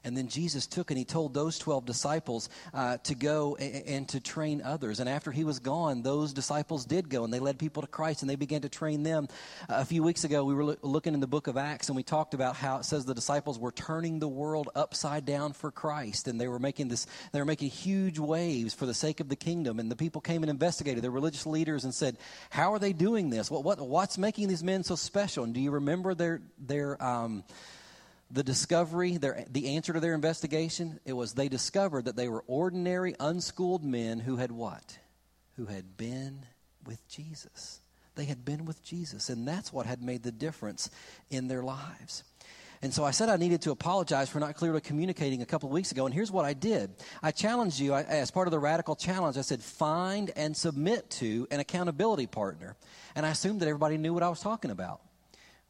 And 0.05 0.17
then 0.17 0.29
Jesus 0.29 0.67
took 0.67 0.91
and 0.91 0.99
he 0.99 1.05
told 1.05 1.35
those 1.35 1.59
12 1.59 1.87
disciples 1.87 2.49
uh, 2.73 2.99
to 2.99 3.15
go 3.15 3.57
and, 3.57 3.87
and 3.87 4.09
to 4.11 4.21
train 4.21 4.63
others. 4.63 5.01
And 5.01 5.09
after 5.09 5.33
he 5.33 5.45
was 5.45 5.59
gone, 5.59 6.03
those 6.03 6.33
disciples 6.33 6.85
did 6.85 7.09
go 7.09 7.25
and 7.25 7.33
they 7.33 7.41
led 7.41 7.59
people 7.59 7.83
to 7.83 7.89
Christ 7.89 8.23
and 8.23 8.31
they 8.31 8.37
began 8.37 8.61
to 8.63 8.69
train 8.69 9.03
them. 9.03 9.29
Uh, 9.69 9.77
a 9.79 9.85
few 9.85 10.03
weeks 10.03 10.25
ago, 10.25 10.45
we 10.45 10.55
were 10.55 10.65
lo- 10.65 10.77
looking 10.83 11.15
in 11.15 11.21
the 11.21 11.27
book 11.27 11.47
of 11.47 11.57
Acts 11.57 11.89
and 11.89 11.97
we 11.97 12.03
talked 12.03 12.35
about 12.35 12.57
how 12.57 12.79
it 12.79 12.85
says 12.85 13.05
the 13.05 13.15
disciples 13.15 13.59
were 13.59 13.73
turning 13.73 14.19
the 14.19 14.29
world 14.29 14.69
upside 14.75 15.25
down 15.25 15.53
for 15.53 15.71
Christ 15.71 16.29
and 16.29 16.41
they 16.41 16.49
were 16.49 16.59
making 16.59 16.89
this, 16.89 17.07
they 17.33 17.39
were 17.39 17.47
making 17.47 17.71
huge 17.71 18.19
waves 18.19 18.75
for 18.75 18.87
the 18.87 18.95
sake 18.95 19.21
of 19.21 19.29
the 19.29 19.37
kingdom. 19.37 19.79
And 19.79 19.91
the 19.91 19.97
people 19.97 20.21
came 20.21 20.43
and 20.43 20.51
investigated, 20.51 21.03
the 21.03 21.11
religious 21.11 21.47
leaders, 21.47 21.85
and 21.85 21.95
said, 21.95 22.19
How 22.51 22.73
are 22.73 22.79
they 22.79 22.93
doing 22.93 23.31
this? 23.31 23.51
What, 23.51 23.65
what, 23.65 23.81
what's 23.81 24.19
making 24.19 24.49
these 24.49 24.63
men 24.63 24.85
so 24.85 24.97
special? 24.97 25.45
And 25.45 25.55
do 25.55 25.61
you 25.61 25.71
remember 25.71 26.15
their, 26.15 26.43
their, 26.59 27.03
um, 27.03 27.45
the 28.31 28.43
discovery, 28.43 29.17
their, 29.17 29.45
the 29.51 29.77
answer 29.77 29.93
to 29.93 30.01
their 30.01 30.15
investigation, 30.15 31.01
it 31.05 31.13
was 31.13 31.35
they 31.35 31.49
discovered 31.49 32.07
that 32.07 32.17
they 32.17 32.29
were 32.29 32.45
ordinary, 32.47 33.15
unschooled 33.21 33.85
men 33.85 34.19
who 34.21 34.37
had 34.37 34.51
what? 34.51 34.99
Who 35.57 35.67
had 35.67 35.97
been 35.97 36.47
with 36.87 37.07
Jesus. 37.09 37.81
They 38.17 38.25
had 38.25 38.45
been 38.45 38.65
with 38.65 38.83
Jesus, 38.83 39.29
and 39.29 39.47
that's 39.47 39.73
what 39.73 39.87
had 39.87 40.03
made 40.03 40.23
the 40.23 40.33
difference 40.33 40.91
in 41.31 41.49
their 41.49 41.63
lives. 41.63 42.25
And 42.83 42.93
so 42.93 43.03
I 43.03 43.13
said 43.13 43.29
I 43.29 43.37
needed 43.37 43.63
to 43.63 43.71
apologize 43.71 44.29
for 44.29 44.41
not 44.41 44.57
clearly 44.57 44.81
communicating 44.81 45.41
a 45.41 45.47
couple 45.47 45.69
of 45.69 45.73
weeks 45.73 45.91
ago. 45.91 46.05
And 46.05 46.15
here's 46.15 46.31
what 46.31 46.45
I 46.45 46.53
did 46.53 46.91
I 47.23 47.31
challenged 47.31 47.81
you, 47.81 47.95
as 47.95 48.31
part 48.31 48.47
of 48.47 48.53
the 48.53 48.59
radical 48.59 48.95
challenge, 48.95 49.39
I 49.39 49.41
said, 49.41 49.63
find 49.63 50.31
and 50.37 50.57
submit 50.57 51.09
to 51.13 51.49
an 51.51 51.61
accountability 51.61 52.27
partner. 52.27 52.77
And 53.15 53.25
I 53.25 53.31
assumed 53.31 53.61
that 53.61 53.69
everybody 53.69 53.97
knew 53.97 54.13
what 54.13 54.23
I 54.23 54.29
was 54.29 54.41
talking 54.41 54.71
about. 54.71 55.01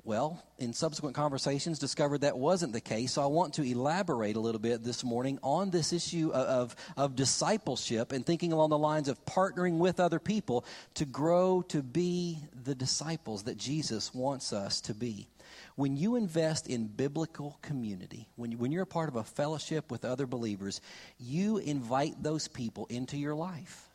Well, 0.07 0.45
in 0.59 0.75
subsequent 0.75 1.17
conversations, 1.17 1.79
discovered 1.79 2.21
that 2.21 2.37
wasn't 2.37 2.75
the 2.75 2.81
case. 2.83 3.15
So 3.15 3.23
I 3.23 3.27
want 3.27 3.55
to 3.55 3.63
elaborate 3.63 4.37
a 4.37 4.41
little 4.41 4.61
bit 4.61 4.85
this 4.85 5.03
morning 5.03 5.39
on 5.43 5.71
this 5.71 5.95
issue 5.95 6.31
of, 6.31 6.77
of 6.99 7.17
discipleship 7.17 8.13
and 8.13 8.25
thinking 8.25 8.53
along 8.53 8.69
the 8.69 8.77
lines 8.77 9.09
of 9.09 9.25
partnering 9.25 9.79
with 9.79 10.01
other 10.01 10.19
people 10.19 10.67
to 10.95 11.07
grow 11.07 11.63
to 11.69 11.83
be 11.83 12.39
the 12.65 12.75
disciples 12.75 13.45
that 13.45 13.57
Jesus 13.57 14.13
wants 14.13 14.53
us 14.53 14.83
to 14.83 14.95
be. 14.95 15.27
When 15.75 15.97
you 15.97 16.17
invest 16.17 16.67
in 16.67 16.87
biblical 16.87 17.59
community, 17.63 18.29
when, 18.37 18.53
you, 18.53 18.59
when 18.59 18.73
you're 18.73 18.83
a 18.83 18.87
part 18.87 19.09
of 19.09 19.17
a 19.17 19.25
fellowship 19.25 19.91
with 19.91 20.05
other 20.05 20.27
believers, 20.27 20.83
you 21.19 21.57
invite 21.57 22.23
those 22.23 22.47
people 22.47 22.87
into 22.91 23.17
your 23.17 23.35
life 23.35 23.89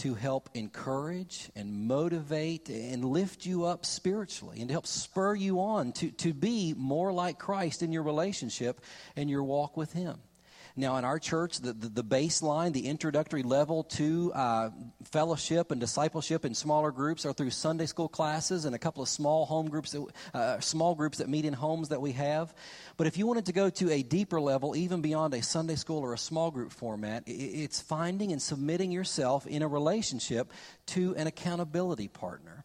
to 0.00 0.14
help 0.14 0.48
encourage 0.54 1.50
and 1.54 1.86
motivate 1.86 2.68
and 2.70 3.04
lift 3.04 3.44
you 3.44 3.64
up 3.64 3.84
spiritually 3.84 4.60
and 4.60 4.68
to 4.68 4.72
help 4.72 4.86
spur 4.86 5.34
you 5.34 5.60
on 5.60 5.92
to, 5.92 6.10
to 6.10 6.32
be 6.32 6.74
more 6.76 7.12
like 7.12 7.38
Christ 7.38 7.82
in 7.82 7.92
your 7.92 8.02
relationship 8.02 8.80
and 9.14 9.28
your 9.28 9.44
walk 9.44 9.76
with 9.76 9.92
Him. 9.92 10.18
Now, 10.76 10.96
in 10.96 11.04
our 11.04 11.18
church, 11.18 11.58
the, 11.58 11.72
the, 11.72 11.88
the 11.88 12.04
baseline, 12.04 12.72
the 12.72 12.86
introductory 12.86 13.42
level 13.42 13.84
to 13.84 14.32
uh, 14.32 14.70
fellowship 15.04 15.70
and 15.70 15.80
discipleship 15.80 16.44
in 16.44 16.54
smaller 16.54 16.92
groups 16.92 17.26
are 17.26 17.32
through 17.32 17.50
Sunday 17.50 17.86
school 17.86 18.08
classes 18.08 18.64
and 18.64 18.74
a 18.74 18.78
couple 18.78 19.02
of 19.02 19.08
small 19.08 19.46
home 19.46 19.68
groups, 19.68 19.92
that, 19.92 20.06
uh, 20.32 20.60
small 20.60 20.94
groups 20.94 21.18
that 21.18 21.28
meet 21.28 21.44
in 21.44 21.52
homes 21.52 21.88
that 21.88 22.00
we 22.00 22.12
have. 22.12 22.54
But 22.96 23.06
if 23.06 23.18
you 23.18 23.26
wanted 23.26 23.46
to 23.46 23.52
go 23.52 23.68
to 23.70 23.90
a 23.90 24.02
deeper 24.02 24.40
level, 24.40 24.76
even 24.76 25.00
beyond 25.00 25.34
a 25.34 25.42
Sunday 25.42 25.76
school 25.76 25.98
or 25.98 26.14
a 26.14 26.18
small 26.18 26.50
group 26.50 26.72
format, 26.72 27.24
it's 27.26 27.80
finding 27.80 28.32
and 28.32 28.40
submitting 28.40 28.92
yourself 28.92 29.46
in 29.46 29.62
a 29.62 29.68
relationship 29.68 30.52
to 30.86 31.14
an 31.16 31.26
accountability 31.26 32.08
partner. 32.08 32.64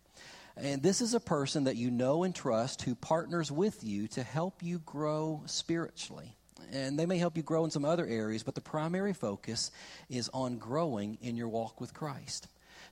And 0.57 0.81
this 0.81 1.01
is 1.01 1.13
a 1.13 1.19
person 1.19 1.65
that 1.65 1.75
you 1.75 1.91
know 1.91 2.23
and 2.23 2.33
trust 2.33 2.83
who 2.83 2.95
partners 2.95 3.51
with 3.51 3.83
you 3.83 4.07
to 4.09 4.23
help 4.23 4.63
you 4.63 4.79
grow 4.79 5.43
spiritually 5.47 6.37
and 6.71 6.97
they 6.97 7.05
may 7.05 7.17
help 7.17 7.37
you 7.37 7.43
grow 7.43 7.65
in 7.65 7.71
some 7.71 7.85
other 7.85 8.05
areas, 8.05 8.43
but 8.43 8.55
the 8.55 8.61
primary 8.61 9.13
focus 9.13 9.71
is 10.09 10.29
on 10.33 10.57
growing 10.57 11.17
in 11.21 11.35
your 11.35 11.49
walk 11.49 11.79
with 11.81 11.93
Christ. 11.93 12.47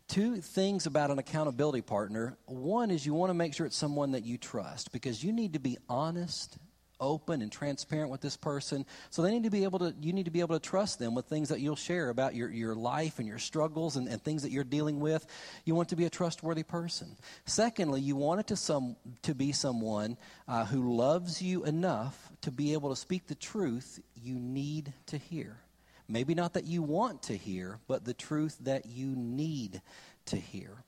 Two 0.07 0.37
things 0.37 0.85
about 0.85 1.11
an 1.11 1.19
accountability 1.19 1.81
partner. 1.81 2.37
One 2.45 2.91
is 2.91 3.05
you 3.05 3.13
want 3.13 3.29
to 3.29 3.33
make 3.33 3.53
sure 3.53 3.65
it's 3.65 3.75
someone 3.75 4.11
that 4.11 4.25
you 4.25 4.37
trust 4.37 4.91
because 4.91 5.23
you 5.23 5.31
need 5.31 5.53
to 5.53 5.59
be 5.59 5.77
honest 5.87 6.57
open 7.03 7.41
and 7.41 7.51
transparent 7.51 8.09
with 8.09 8.21
this 8.21 8.37
person. 8.37 8.85
So 9.09 9.21
they 9.21 9.31
need 9.31 9.43
to 9.43 9.49
be 9.49 9.63
able 9.63 9.79
to, 9.79 9.93
you 10.01 10.13
need 10.13 10.25
to 10.25 10.31
be 10.31 10.39
able 10.39 10.59
to 10.59 10.69
trust 10.69 10.99
them 10.99 11.13
with 11.13 11.25
things 11.25 11.49
that 11.49 11.59
you'll 11.59 11.75
share 11.75 12.09
about 12.09 12.35
your, 12.35 12.49
your 12.49 12.75
life 12.75 13.19
and 13.19 13.27
your 13.27 13.39
struggles 13.39 13.95
and, 13.95 14.07
and 14.07 14.21
things 14.21 14.43
that 14.43 14.51
you're 14.51 14.63
dealing 14.63 14.99
with. 14.99 15.25
You 15.65 15.75
want 15.75 15.89
to 15.89 15.95
be 15.95 16.05
a 16.05 16.09
trustworthy 16.09 16.63
person. 16.63 17.15
Secondly, 17.45 18.01
you 18.01 18.15
want 18.15 18.39
it 18.39 18.47
to, 18.47 18.55
some, 18.55 18.95
to 19.23 19.35
be 19.35 19.51
someone 19.51 20.17
uh, 20.47 20.65
who 20.65 20.95
loves 20.95 21.41
you 21.41 21.65
enough 21.65 22.31
to 22.41 22.51
be 22.51 22.73
able 22.73 22.89
to 22.89 22.95
speak 22.95 23.27
the 23.27 23.35
truth 23.35 23.99
you 24.15 24.35
need 24.39 24.93
to 25.07 25.17
hear. 25.17 25.57
Maybe 26.07 26.35
not 26.35 26.53
that 26.53 26.65
you 26.65 26.83
want 26.83 27.23
to 27.23 27.37
hear, 27.37 27.79
but 27.87 28.05
the 28.05 28.13
truth 28.13 28.57
that 28.61 28.85
you 28.85 29.15
need 29.15 29.81
to 30.25 30.37
hear. 30.37 30.83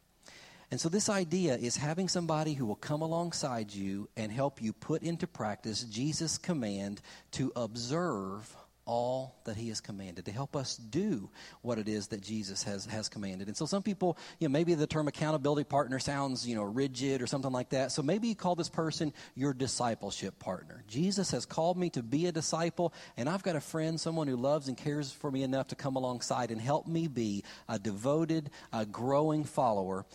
And 0.71 0.81
so, 0.81 0.89
this 0.89 1.09
idea 1.09 1.55
is 1.55 1.77
having 1.77 2.07
somebody 2.07 2.53
who 2.53 2.65
will 2.65 2.75
come 2.75 3.01
alongside 3.01 3.73
you 3.73 4.09
and 4.17 4.31
help 4.31 4.61
you 4.61 4.73
put 4.73 5.03
into 5.03 5.27
practice 5.27 5.83
Jesus' 5.83 6.37
command 6.37 7.01
to 7.31 7.51
observe 7.55 8.55
all 8.85 9.35
that 9.45 9.57
he 9.57 9.69
has 9.69 9.81
commanded, 9.81 10.25
to 10.25 10.31
help 10.31 10.55
us 10.55 10.77
do 10.77 11.29
what 11.61 11.79
it 11.79 11.89
is 11.89 12.07
that 12.07 12.21
Jesus 12.21 12.61
has, 12.63 12.85
has 12.85 13.09
commanded. 13.09 13.47
And 13.47 13.57
so 13.57 13.65
some 13.65 13.81
people, 13.81 14.17
you 14.39 14.47
know, 14.47 14.51
maybe 14.51 14.75
the 14.75 14.85
term 14.85 15.07
accountability 15.07 15.63
partner 15.63 15.97
sounds, 15.97 16.47
you 16.47 16.55
know, 16.55 16.63
rigid 16.63 17.21
or 17.21 17.27
something 17.27 17.51
like 17.51 17.69
that. 17.69 17.91
So 17.91 18.03
maybe 18.03 18.27
you 18.27 18.35
call 18.35 18.55
this 18.55 18.69
person 18.69 19.11
your 19.33 19.53
discipleship 19.53 20.37
partner. 20.37 20.83
Jesus 20.87 21.31
has 21.31 21.45
called 21.45 21.77
me 21.77 21.89
to 21.91 22.03
be 22.03 22.27
a 22.27 22.31
disciple, 22.31 22.93
and 23.17 23.27
I've 23.27 23.43
got 23.43 23.55
a 23.55 23.61
friend, 23.61 23.99
someone 23.99 24.27
who 24.27 24.37
loves 24.37 24.67
and 24.67 24.77
cares 24.77 25.11
for 25.11 25.31
me 25.31 25.41
enough 25.41 25.67
to 25.69 25.75
come 25.75 25.95
alongside 25.95 26.51
and 26.51 26.61
help 26.61 26.85
me 26.85 27.07
be 27.07 27.43
a 27.67 27.79
devoted, 27.79 28.51
a 28.71 28.85
growing 28.85 29.43
follower 29.43 30.05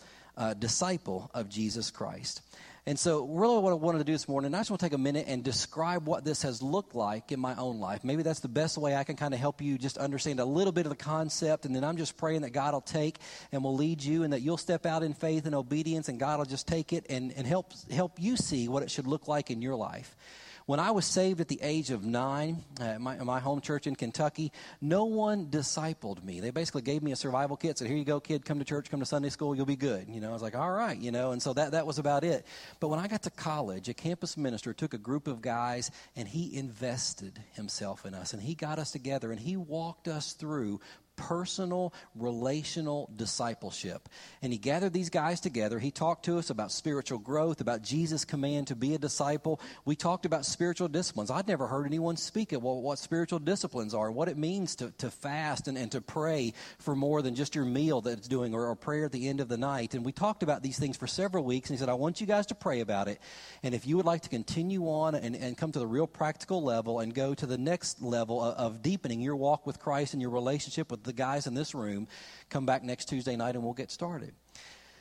uh, 0.41 0.55
disciple 0.55 1.29
of 1.35 1.49
Jesus 1.49 1.91
Christ. 1.91 2.41
And 2.87 2.97
so, 2.97 3.27
really, 3.27 3.59
what 3.59 3.69
I 3.69 3.75
wanted 3.75 3.99
to 3.99 4.03
do 4.05 4.11
this 4.11 4.27
morning, 4.27 4.55
I 4.55 4.57
just 4.57 4.71
want 4.71 4.79
to 4.79 4.85
take 4.87 4.93
a 4.93 4.97
minute 4.97 5.25
and 5.27 5.43
describe 5.43 6.07
what 6.07 6.25
this 6.25 6.41
has 6.41 6.63
looked 6.63 6.95
like 6.95 7.31
in 7.31 7.39
my 7.39 7.53
own 7.57 7.79
life. 7.79 8.03
Maybe 8.03 8.23
that's 8.23 8.39
the 8.39 8.47
best 8.47 8.75
way 8.75 8.95
I 8.95 9.03
can 9.03 9.15
kind 9.15 9.35
of 9.35 9.39
help 9.39 9.61
you 9.61 9.77
just 9.77 9.99
understand 9.99 10.39
a 10.39 10.45
little 10.45 10.71
bit 10.73 10.87
of 10.87 10.89
the 10.89 10.95
concept. 10.95 11.65
And 11.65 11.75
then 11.75 11.83
I'm 11.83 11.95
just 11.95 12.17
praying 12.17 12.41
that 12.41 12.53
God 12.53 12.73
will 12.73 12.81
take 12.81 13.19
and 13.51 13.63
will 13.63 13.75
lead 13.75 14.01
you 14.01 14.23
and 14.23 14.33
that 14.33 14.41
you'll 14.41 14.57
step 14.57 14.87
out 14.87 15.03
in 15.03 15.13
faith 15.13 15.45
and 15.45 15.53
obedience 15.53 16.09
and 16.09 16.19
God 16.19 16.39
will 16.39 16.45
just 16.45 16.67
take 16.67 16.91
it 16.91 17.05
and, 17.07 17.31
and 17.33 17.45
help, 17.45 17.71
help 17.91 18.13
you 18.19 18.35
see 18.35 18.67
what 18.67 18.81
it 18.81 18.89
should 18.89 19.05
look 19.05 19.27
like 19.27 19.51
in 19.51 19.61
your 19.61 19.75
life. 19.75 20.15
When 20.71 20.79
I 20.79 20.91
was 20.91 21.05
saved 21.05 21.41
at 21.41 21.49
the 21.49 21.59
age 21.61 21.89
of 21.89 22.05
nine 22.05 22.63
uh, 22.79 22.83
at 22.83 23.01
my, 23.01 23.17
my 23.17 23.41
home 23.41 23.59
church 23.59 23.87
in 23.87 23.95
Kentucky, 23.97 24.53
no 24.79 25.03
one 25.03 25.47
discipled 25.47 26.23
me. 26.23 26.39
They 26.39 26.51
basically 26.51 26.81
gave 26.81 27.03
me 27.03 27.11
a 27.11 27.17
survival 27.17 27.57
kit, 27.57 27.77
said, 27.77 27.89
Here 27.89 27.97
you 27.97 28.05
go, 28.05 28.21
kid, 28.21 28.45
come 28.45 28.57
to 28.57 28.63
church, 28.63 28.89
come 28.89 29.01
to 29.01 29.05
Sunday 29.05 29.27
school, 29.27 29.53
you'll 29.53 29.65
be 29.65 29.75
good. 29.75 30.07
You 30.07 30.21
know, 30.21 30.29
I 30.29 30.31
was 30.31 30.41
like, 30.41 30.55
All 30.55 30.71
right, 30.71 30.97
you 30.97 31.11
know, 31.11 31.31
and 31.33 31.41
so 31.41 31.51
that, 31.51 31.73
that 31.73 31.85
was 31.85 31.99
about 31.99 32.23
it. 32.23 32.45
But 32.79 32.87
when 32.87 32.99
I 32.99 33.09
got 33.09 33.23
to 33.23 33.29
college, 33.29 33.89
a 33.89 33.93
campus 33.93 34.37
minister 34.37 34.71
took 34.73 34.93
a 34.93 34.97
group 34.97 35.27
of 35.27 35.41
guys 35.41 35.91
and 36.15 36.25
he 36.25 36.55
invested 36.55 37.43
himself 37.51 38.05
in 38.05 38.13
us 38.13 38.31
and 38.31 38.41
he 38.41 38.55
got 38.55 38.79
us 38.79 38.91
together 38.91 39.33
and 39.33 39.41
he 39.41 39.57
walked 39.57 40.07
us 40.07 40.31
through 40.31 40.79
personal, 41.21 41.93
relational 42.15 43.09
discipleship. 43.15 44.09
And 44.41 44.51
he 44.51 44.57
gathered 44.57 44.91
these 44.91 45.11
guys 45.11 45.39
together. 45.39 45.77
He 45.77 45.91
talked 45.91 46.25
to 46.25 46.39
us 46.39 46.49
about 46.49 46.71
spiritual 46.71 47.19
growth, 47.19 47.61
about 47.61 47.83
Jesus' 47.83 48.25
command 48.25 48.67
to 48.67 48.75
be 48.75 48.95
a 48.95 48.97
disciple. 48.97 49.61
We 49.85 49.95
talked 49.95 50.25
about 50.25 50.45
spiritual 50.45 50.87
disciplines. 50.87 51.29
I'd 51.29 51.47
never 51.47 51.67
heard 51.67 51.85
anyone 51.85 52.17
speak 52.17 52.53
of 52.53 52.63
what 52.63 52.97
spiritual 52.97 53.37
disciplines 53.37 53.93
are, 53.93 54.11
what 54.11 54.29
it 54.29 54.37
means 54.37 54.75
to, 54.77 54.91
to 54.97 55.11
fast 55.11 55.67
and, 55.67 55.77
and 55.77 55.91
to 55.91 56.01
pray 56.01 56.53
for 56.79 56.95
more 56.95 57.21
than 57.21 57.35
just 57.35 57.53
your 57.53 57.65
meal 57.65 58.01
that's 58.01 58.27
doing 58.27 58.55
or, 58.55 58.65
or 58.65 58.75
prayer 58.75 59.05
at 59.05 59.11
the 59.11 59.27
end 59.29 59.41
of 59.41 59.47
the 59.47 59.57
night. 59.57 59.93
And 59.93 60.03
we 60.03 60.11
talked 60.11 60.41
about 60.41 60.63
these 60.63 60.79
things 60.79 60.97
for 60.97 61.05
several 61.05 61.43
weeks. 61.43 61.69
And 61.69 61.77
he 61.77 61.79
said, 61.79 61.89
I 61.89 61.93
want 61.93 62.19
you 62.19 62.25
guys 62.25 62.47
to 62.47 62.55
pray 62.55 62.79
about 62.79 63.07
it. 63.07 63.19
And 63.61 63.75
if 63.75 63.85
you 63.85 63.95
would 63.97 64.07
like 64.07 64.23
to 64.23 64.29
continue 64.29 64.85
on 64.85 65.13
and, 65.13 65.35
and 65.35 65.55
come 65.55 65.71
to 65.71 65.79
the 65.79 65.87
real 65.87 66.07
practical 66.07 66.63
level 66.63 66.99
and 66.99 67.13
go 67.13 67.35
to 67.35 67.45
the 67.45 67.59
next 67.59 68.01
level 68.01 68.41
of, 68.41 68.55
of 68.55 68.81
deepening 68.81 69.21
your 69.21 69.35
walk 69.35 69.67
with 69.67 69.79
Christ 69.79 70.13
and 70.13 70.21
your 70.21 70.31
relationship 70.31 70.89
with 70.89 71.03
the 71.11 71.17
guys 71.17 71.45
in 71.47 71.53
this 71.53 71.75
room, 71.75 72.07
come 72.49 72.65
back 72.65 72.83
next 72.83 73.05
Tuesday 73.05 73.35
night 73.35 73.55
and 73.55 73.63
we'll 73.63 73.73
get 73.73 73.91
started. 73.91 74.33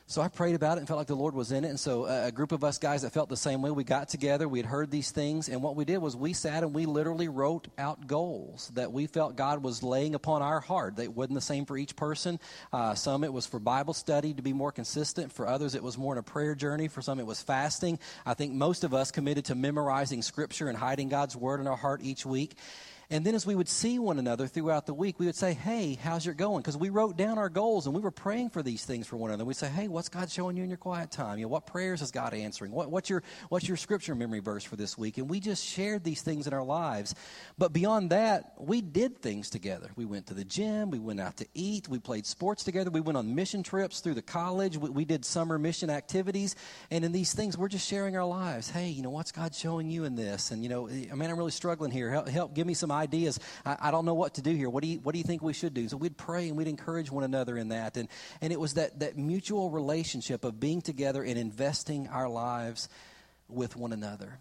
So 0.09 0.21
I 0.21 0.27
prayed 0.27 0.57
about 0.57 0.77
it 0.77 0.81
and 0.81 0.89
felt 0.89 0.99
like 0.99 1.07
the 1.07 1.15
Lord 1.15 1.37
was 1.37 1.53
in 1.53 1.65
it. 1.65 1.69
And 1.69 1.79
so 1.79 2.07
uh, 2.07 2.25
a 2.27 2.33
group 2.33 2.51
of 2.51 2.65
us 2.65 2.79
guys 2.79 3.03
that 3.03 3.13
felt 3.13 3.29
the 3.29 3.37
same 3.37 3.63
way, 3.63 3.71
we 3.71 3.85
got 3.85 4.09
together. 4.09 4.49
We 4.49 4.59
had 4.59 4.67
heard 4.67 4.91
these 4.91 5.13
things. 5.13 5.49
And 5.49 5.63
what 5.63 5.77
we 5.77 5.85
did 5.85 5.99
was 5.99 6.17
we 6.17 6.33
sat 6.33 6.65
and 6.65 6.75
we 6.75 6.85
literally 6.85 7.29
wrote 7.29 7.69
out 7.79 8.09
goals 8.09 8.73
that 8.75 8.91
we 8.91 9.07
felt 9.07 9.37
God 9.37 9.63
was 9.63 9.85
laying 9.85 10.17
upon 10.17 10.43
our 10.43 10.59
heart. 10.59 10.97
They 10.97 11.07
wasn't 11.07 11.37
the 11.37 11.41
same 11.41 11.65
for 11.65 11.79
each 11.79 11.95
person. 11.95 12.41
Uh, 12.73 12.97
some 12.97 13.23
it 13.23 13.33
was 13.33 13.47
for 13.47 13.61
Bible 13.61 13.95
study 13.95 14.35
to 14.35 14.43
be 14.43 14.53
more 14.53 14.73
consistent. 14.73 15.31
For 15.31 15.47
others, 15.47 15.77
it 15.77 15.83
was 15.85 15.97
more 15.97 16.15
in 16.15 16.19
a 16.19 16.25
prayer 16.25 16.57
journey. 16.57 16.89
For 16.89 17.03
some, 17.03 17.21
it 17.21 17.27
was 17.27 17.41
fasting. 17.41 18.01
I 18.27 18.35
think 18.35 18.53
most 18.53 18.83
of 18.83 18.93
us 18.93 19.13
committed 19.13 19.45
to 19.45 19.55
memorizing 19.55 20.23
Scripture 20.23 20.69
and 20.69 20.77
hiding 20.77 21.09
God's 21.09 21.37
Word 21.37 21.61
in 21.61 21.69
our 21.69 21.77
heart 21.77 22.01
each 22.03 22.27
week. 22.27 22.57
And 23.13 23.27
then 23.27 23.35
as 23.35 23.45
we 23.45 23.57
would 23.57 23.69
see 23.69 23.99
one 23.99 24.21
another 24.21 24.47
throughout 24.47 24.87
the 24.87 24.95
week, 24.95 25.19
we 25.19 25.27
would 25.27 25.35
say, 25.35 25.53
Hey, 25.53 25.99
how's 26.01 26.27
it 26.29 26.37
going? 26.37 26.63
Because 26.63 26.77
we 26.77 26.91
wrote 26.91 27.17
down 27.17 27.39
our 27.39 27.49
goals 27.49 27.87
and 27.87 27.95
we 27.95 28.01
were 28.01 28.13
praying 28.13 28.51
for 28.51 28.63
these 28.63 28.85
things 28.85 29.09
for 29.09 29.17
one 29.17 29.31
another. 29.31 29.45
We'd 29.45 29.57
say, 29.57 29.69
Hey, 29.69 29.89
what's 29.89 30.09
God 30.09 30.31
showing 30.31 30.57
you 30.57 30.63
in 30.63 30.71
your 30.71 30.79
quiet 30.79 31.11
time? 31.11 31.39
You 31.39 31.47
know, 31.47 31.49
what 31.49 31.67
prayers 31.67 32.03
is 32.03 32.13
God 32.13 32.35
answering? 32.35 32.71
What, 32.71 32.89
what's, 32.91 33.11
your, 33.11 33.25
what's 33.49 33.67
your 33.67 33.77
scripture 33.77 34.15
memory 34.15 34.39
verse 34.39 34.63
for 34.63 34.77
this 34.77 34.97
week? 34.97 35.19
And 35.19 35.29
we 35.29 35.41
just 35.41 35.65
shared 35.65 36.05
these 36.05 36.23
things 36.23 36.47
in 36.47 36.53
our 36.53 36.63
lives. 36.63 37.17
But 37.59 37.73
beyond 37.73 38.11
that, 38.11 38.55
we 38.59 38.81
did 38.81 39.21
things 39.21 39.51
together. 39.51 39.91
We 39.97 40.05
went 40.05 40.27
to 40.29 40.35
the 40.35 40.45
gym, 40.45 40.91
we 40.91 41.01
went 41.01 41.19
out 41.19 41.37
to 41.39 41.47
eat, 41.53 41.89
we 41.89 41.99
played 41.99 42.27
sports 42.27 42.63
together, 42.63 42.91
we 42.91 43.01
went 43.01 43.19
on 43.19 43.35
mission 43.35 43.65
trips 43.65 44.01
through 44.01 44.15
the 44.15 44.23
college, 44.23 44.77
we, 44.77 44.89
we 44.89 45.05
did 45.05 45.25
summer 45.25 45.59
mission 45.59 45.91
activities. 45.91 46.55
And 46.93 47.05
in 47.05 47.11
these 47.11 47.33
things, 47.33 47.59
we're 47.59 47.69
just 47.69 47.89
sharing 47.89 48.17
our 48.17 48.25
lives. 48.25 48.71
Hey, 48.71 48.91
you 48.91 49.03
know, 49.03 49.11
what's 49.11 49.33
God 49.33 49.53
showing 49.53 49.91
you 49.91 50.05
in 50.05 50.15
this? 50.15 50.53
And, 50.53 50.63
you 50.63 50.69
know, 50.69 50.87
man, 50.87 51.29
I'm 51.29 51.37
really 51.37 51.51
struggling 51.51 51.91
here. 51.91 52.09
Help, 52.09 52.29
help 52.29 52.55
give 52.55 52.69
me 52.69 52.75
some. 52.75 53.00
I, 53.65 53.77
I 53.81 53.91
don't 53.91 54.05
know 54.05 54.15
what 54.15 54.35
to 54.35 54.43
do 54.43 54.55
here. 54.55 54.71
What 54.71 54.83
do 54.83 54.89
you, 54.89 54.99
what 55.01 55.13
do 55.13 55.19
you 55.19 55.25
think 55.25 55.43
we 55.43 55.53
should 55.53 55.75
do? 55.75 55.89
So 55.89 55.97
we'd 55.97 56.17
pray 56.17 56.49
and 56.49 56.57
we'd 56.57 56.69
encourage 56.69 57.11
one 57.11 57.25
another 57.25 57.57
in 57.57 57.69
that. 57.69 57.97
And, 57.97 58.09
and 58.41 58.53
it 58.53 58.61
was 58.61 58.75
that, 58.75 59.01
that 59.01 59.17
mutual 59.17 59.71
relationship 59.71 60.45
of 60.45 60.61
being 60.61 60.83
together 60.83 61.23
and 61.23 61.39
investing 61.39 62.09
our 62.09 62.29
lives 62.29 62.89
with 63.49 63.77
one 63.77 63.93
another. 63.93 64.39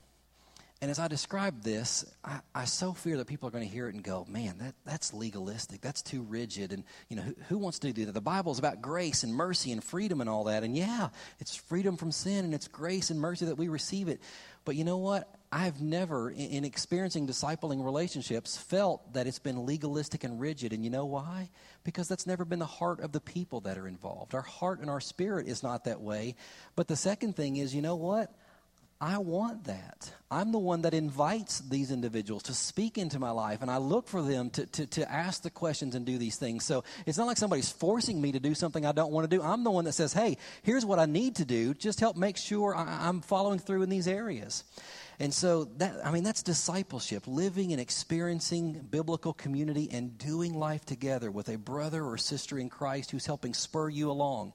And 0.82 0.90
as 0.90 0.98
I 0.98 1.10
describe 1.10 1.62
this, 1.62 2.06
I, 2.24 2.40
I, 2.56 2.64
so 2.64 2.94
fear 2.94 3.18
that 3.18 3.28
people 3.28 3.50
are 3.50 3.52
going 3.52 3.68
to 3.68 3.70
hear 3.70 3.90
it 3.90 3.96
and 3.96 4.04
go, 4.04 4.26
man, 4.30 4.60
that, 4.60 4.76
that's 4.86 5.14
legalistic. 5.14 5.82
That's 5.82 6.02
too 6.02 6.22
rigid. 6.22 6.72
And, 6.72 6.86
you 7.10 7.18
know, 7.18 7.22
who, 7.22 7.36
who 7.50 7.58
wants 7.58 7.80
to 7.80 7.92
do 7.92 8.06
that? 8.06 8.14
The 8.14 8.22
Bible 8.22 8.54
is 8.54 8.60
about 8.60 8.82
grace 8.82 9.24
and 9.24 9.34
mercy 9.34 9.74
and 9.74 9.84
freedom 9.84 10.22
and 10.22 10.30
all 10.30 10.46
that. 10.46 10.64
And 10.64 10.78
yeah, 10.78 11.10
it's 11.40 11.54
freedom 11.54 11.98
from 11.98 12.14
sin 12.14 12.46
and 12.46 12.54
it's 12.54 12.70
grace 12.70 13.10
and 13.10 13.20
mercy 13.20 13.46
that 13.46 13.56
we 13.56 13.68
receive 13.68 14.08
it. 14.08 14.22
But 14.64 14.78
you 14.78 14.86
know 14.86 14.98
what? 14.98 15.28
I've 15.52 15.82
never, 15.82 16.30
in, 16.30 16.50
in 16.50 16.66
experiencing 16.66 17.28
discipling 17.28 17.84
relationships, 17.84 18.56
felt 18.58 19.14
that 19.14 19.26
it's 19.26 19.40
been 19.40 19.66
legalistic 19.66 20.24
and 20.24 20.40
rigid. 20.40 20.74
And 20.74 20.84
you 20.84 20.90
know 20.90 21.06
why? 21.06 21.50
Because 21.84 22.08
that's 22.08 22.28
never 22.28 22.46
been 22.46 22.60
the 22.60 22.66
heart 22.66 23.00
of 23.00 23.12
the 23.12 23.22
people 23.22 23.62
that 23.62 23.78
are 23.78 23.88
involved. 23.88 24.36
Our 24.36 24.42
heart 24.42 24.80
and 24.80 24.90
our 24.90 25.02
spirit 25.02 25.48
is 25.48 25.64
not 25.64 25.86
that 25.86 26.02
way. 26.02 26.36
But 26.76 26.88
the 26.88 26.96
second 26.96 27.36
thing 27.36 27.58
is, 27.58 27.74
you 27.74 27.82
know 27.82 27.96
what? 27.96 28.32
I 29.02 29.20
want 29.20 29.64
that. 29.64 30.12
I'm 30.30 30.52
the 30.52 30.60
one 30.60 30.82
that 30.82 30.94
invites 30.94 31.62
these 31.62 31.90
individuals 31.90 32.44
to 32.44 32.54
speak 32.54 32.98
into 32.98 33.18
my 33.18 33.32
life, 33.32 33.62
and 33.62 33.72
I 33.72 33.78
look 33.78 34.10
for 34.10 34.22
them 34.22 34.50
to, 34.52 34.66
to, 34.66 34.86
to, 34.88 35.10
ask 35.10 35.42
the 35.42 35.50
questions 35.50 35.96
and 35.96 36.06
do 36.06 36.18
these 36.18 36.36
things. 36.36 36.66
So 36.66 36.84
it's 37.06 37.18
not 37.18 37.26
like 37.26 37.38
somebody's 37.38 37.72
forcing 37.72 38.22
me 38.22 38.34
to 38.34 38.42
do 38.42 38.54
something 38.54 38.86
I 38.86 38.92
don't 38.92 39.14
want 39.14 39.30
to 39.30 39.34
do. 39.34 39.42
I'm 39.42 39.64
the 39.64 39.72
one 39.72 39.86
that 39.86 39.94
says, 39.94 40.12
hey, 40.12 40.38
here's 40.64 40.86
what 40.86 41.00
I 41.00 41.06
need 41.06 41.38
to 41.38 41.46
do. 41.46 41.74
Just 41.74 42.02
help 42.02 42.18
make 42.18 42.36
sure 42.36 42.76
I, 42.76 43.08
I'm 43.08 43.22
following 43.22 43.60
through 43.60 43.84
in 43.84 43.90
these 43.90 44.08
areas. 44.08 44.66
And 45.20 45.34
so 45.34 45.66
that 45.78 46.06
I 46.06 46.12
mean 46.12 46.24
that's 46.24 46.44
discipleship, 46.44 47.28
living 47.28 47.74
and 47.74 47.82
experiencing 47.82 48.88
biblical 48.90 49.34
community 49.34 49.90
and 49.92 50.18
doing 50.18 50.54
life 50.54 50.86
together 50.86 51.30
with 51.30 51.50
a 51.50 51.58
brother 51.58 52.06
or 52.06 52.18
sister 52.18 52.58
in 52.58 52.70
Christ 52.70 53.12
who's 53.12 53.26
helping 53.26 53.54
spur 53.54 53.90
you 53.90 54.10
along 54.10 54.54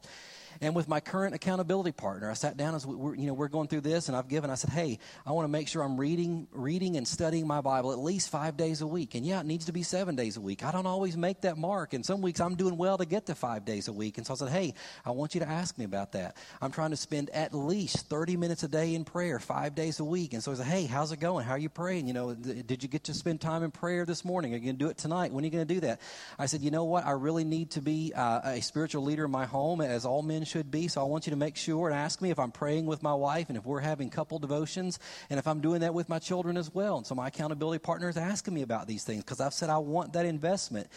and 0.60 0.74
with 0.74 0.88
my 0.88 1.00
current 1.00 1.34
accountability 1.34 1.92
partner. 1.92 2.30
I 2.30 2.34
sat 2.34 2.56
down 2.56 2.74
as 2.74 2.86
we, 2.86 3.18
you 3.18 3.26
know 3.26 3.34
we're 3.34 3.48
going 3.48 3.68
through 3.68 3.82
this, 3.82 4.08
and 4.08 4.16
I've 4.16 4.28
given. 4.28 4.50
I 4.50 4.54
said, 4.54 4.70
"Hey, 4.70 4.98
I 5.26 5.32
want 5.32 5.44
to 5.44 5.50
make 5.50 5.68
sure 5.68 5.82
I'm 5.82 5.98
reading, 5.98 6.48
reading 6.52 6.96
and 6.96 7.06
studying 7.06 7.46
my 7.46 7.60
Bible 7.60 7.92
at 7.92 7.98
least 7.98 8.30
five 8.30 8.56
days 8.56 8.80
a 8.80 8.86
week." 8.86 9.14
And 9.14 9.24
yeah, 9.24 9.40
it 9.40 9.46
needs 9.46 9.66
to 9.66 9.72
be 9.72 9.82
seven 9.82 10.16
days 10.16 10.36
a 10.36 10.40
week. 10.40 10.64
I 10.64 10.72
don't 10.72 10.86
always 10.86 11.16
make 11.16 11.42
that 11.42 11.56
mark, 11.56 11.94
and 11.94 12.04
some 12.04 12.20
weeks 12.20 12.40
I'm 12.40 12.54
doing 12.54 12.76
well 12.76 12.98
to 12.98 13.06
get 13.06 13.26
to 13.26 13.34
five 13.34 13.64
days 13.64 13.88
a 13.88 13.92
week. 13.92 14.18
And 14.18 14.26
so 14.26 14.34
I 14.34 14.36
said, 14.36 14.48
"Hey, 14.48 14.74
I 15.04 15.10
want 15.10 15.34
you 15.34 15.40
to 15.40 15.48
ask 15.48 15.76
me 15.78 15.84
about 15.84 16.12
that. 16.12 16.36
I'm 16.60 16.70
trying 16.70 16.90
to 16.90 16.96
spend 16.96 17.30
at 17.30 17.54
least 17.54 18.08
30 18.08 18.36
minutes 18.36 18.62
a 18.62 18.68
day 18.68 18.94
in 18.94 19.04
prayer, 19.04 19.38
five 19.38 19.74
days 19.74 20.00
a 20.00 20.04
week." 20.04 20.34
And 20.34 20.42
so 20.42 20.52
I 20.52 20.54
said, 20.56 20.66
"Hey, 20.66 20.86
how's 20.86 21.12
it 21.12 21.20
going? 21.20 21.44
How 21.44 21.52
are 21.52 21.58
you 21.58 21.68
praying? 21.68 22.06
You 22.06 22.14
know, 22.14 22.34
th- 22.34 22.66
did 22.66 22.82
you 22.82 22.88
get 22.88 23.04
to 23.04 23.14
spend 23.14 23.40
time 23.40 23.62
in 23.62 23.70
prayer 23.70 24.04
this 24.04 24.24
morning? 24.24 24.52
Are 24.52 24.56
you 24.56 24.64
going 24.64 24.76
to 24.76 24.84
do 24.84 24.90
it 24.90 24.98
tonight? 24.98 25.32
When 25.32 25.44
are 25.44 25.46
you 25.46 25.52
going 25.52 25.66
to 25.66 25.74
do 25.74 25.80
that?" 25.80 26.00
I 26.38 26.46
said, 26.46 26.62
"You 26.62 26.70
know 26.70 26.84
what? 26.84 27.04
I 27.06 27.12
really 27.12 27.44
need 27.44 27.70
to 27.72 27.82
be 27.82 28.12
uh, 28.14 28.40
a 28.44 28.60
spiritual 28.60 29.02
leader 29.04 29.24
in 29.24 29.30
my 29.30 29.46
home, 29.46 29.80
as 29.80 30.04
all 30.04 30.22
men 30.22 30.43
should 30.44 30.70
be. 30.70 30.88
So 30.88 31.00
I 31.00 31.04
want 31.04 31.26
you 31.26 31.30
to 31.30 31.36
make 31.36 31.56
sure 31.56 31.88
and 31.88 31.96
ask 31.96 32.20
me 32.20 32.30
if 32.30 32.38
I'm 32.38 32.52
praying 32.52 32.86
with 32.86 33.02
my 33.02 33.14
wife 33.14 33.48
and 33.48 33.58
if 33.58 33.64
we're 33.64 33.80
having 33.80 34.10
couple 34.10 34.38
devotions 34.38 34.98
and 35.30 35.38
if 35.38 35.46
I'm 35.46 35.60
doing 35.60 35.80
that 35.80 35.94
with 35.94 36.08
my 36.08 36.18
children 36.18 36.56
as 36.56 36.72
well. 36.72 36.98
And 36.98 37.06
so 37.06 37.14
my 37.14 37.28
accountability 37.28 37.78
partner 37.78 38.08
is 38.08 38.16
asking 38.16 38.54
me 38.54 38.62
about 38.62 38.86
these 38.86 39.04
things 39.04 39.24
because 39.24 39.40
I've 39.40 39.54
said 39.54 39.70
I 39.70 39.78
want 39.78 40.12
that 40.14 40.26
investment. 40.26 40.88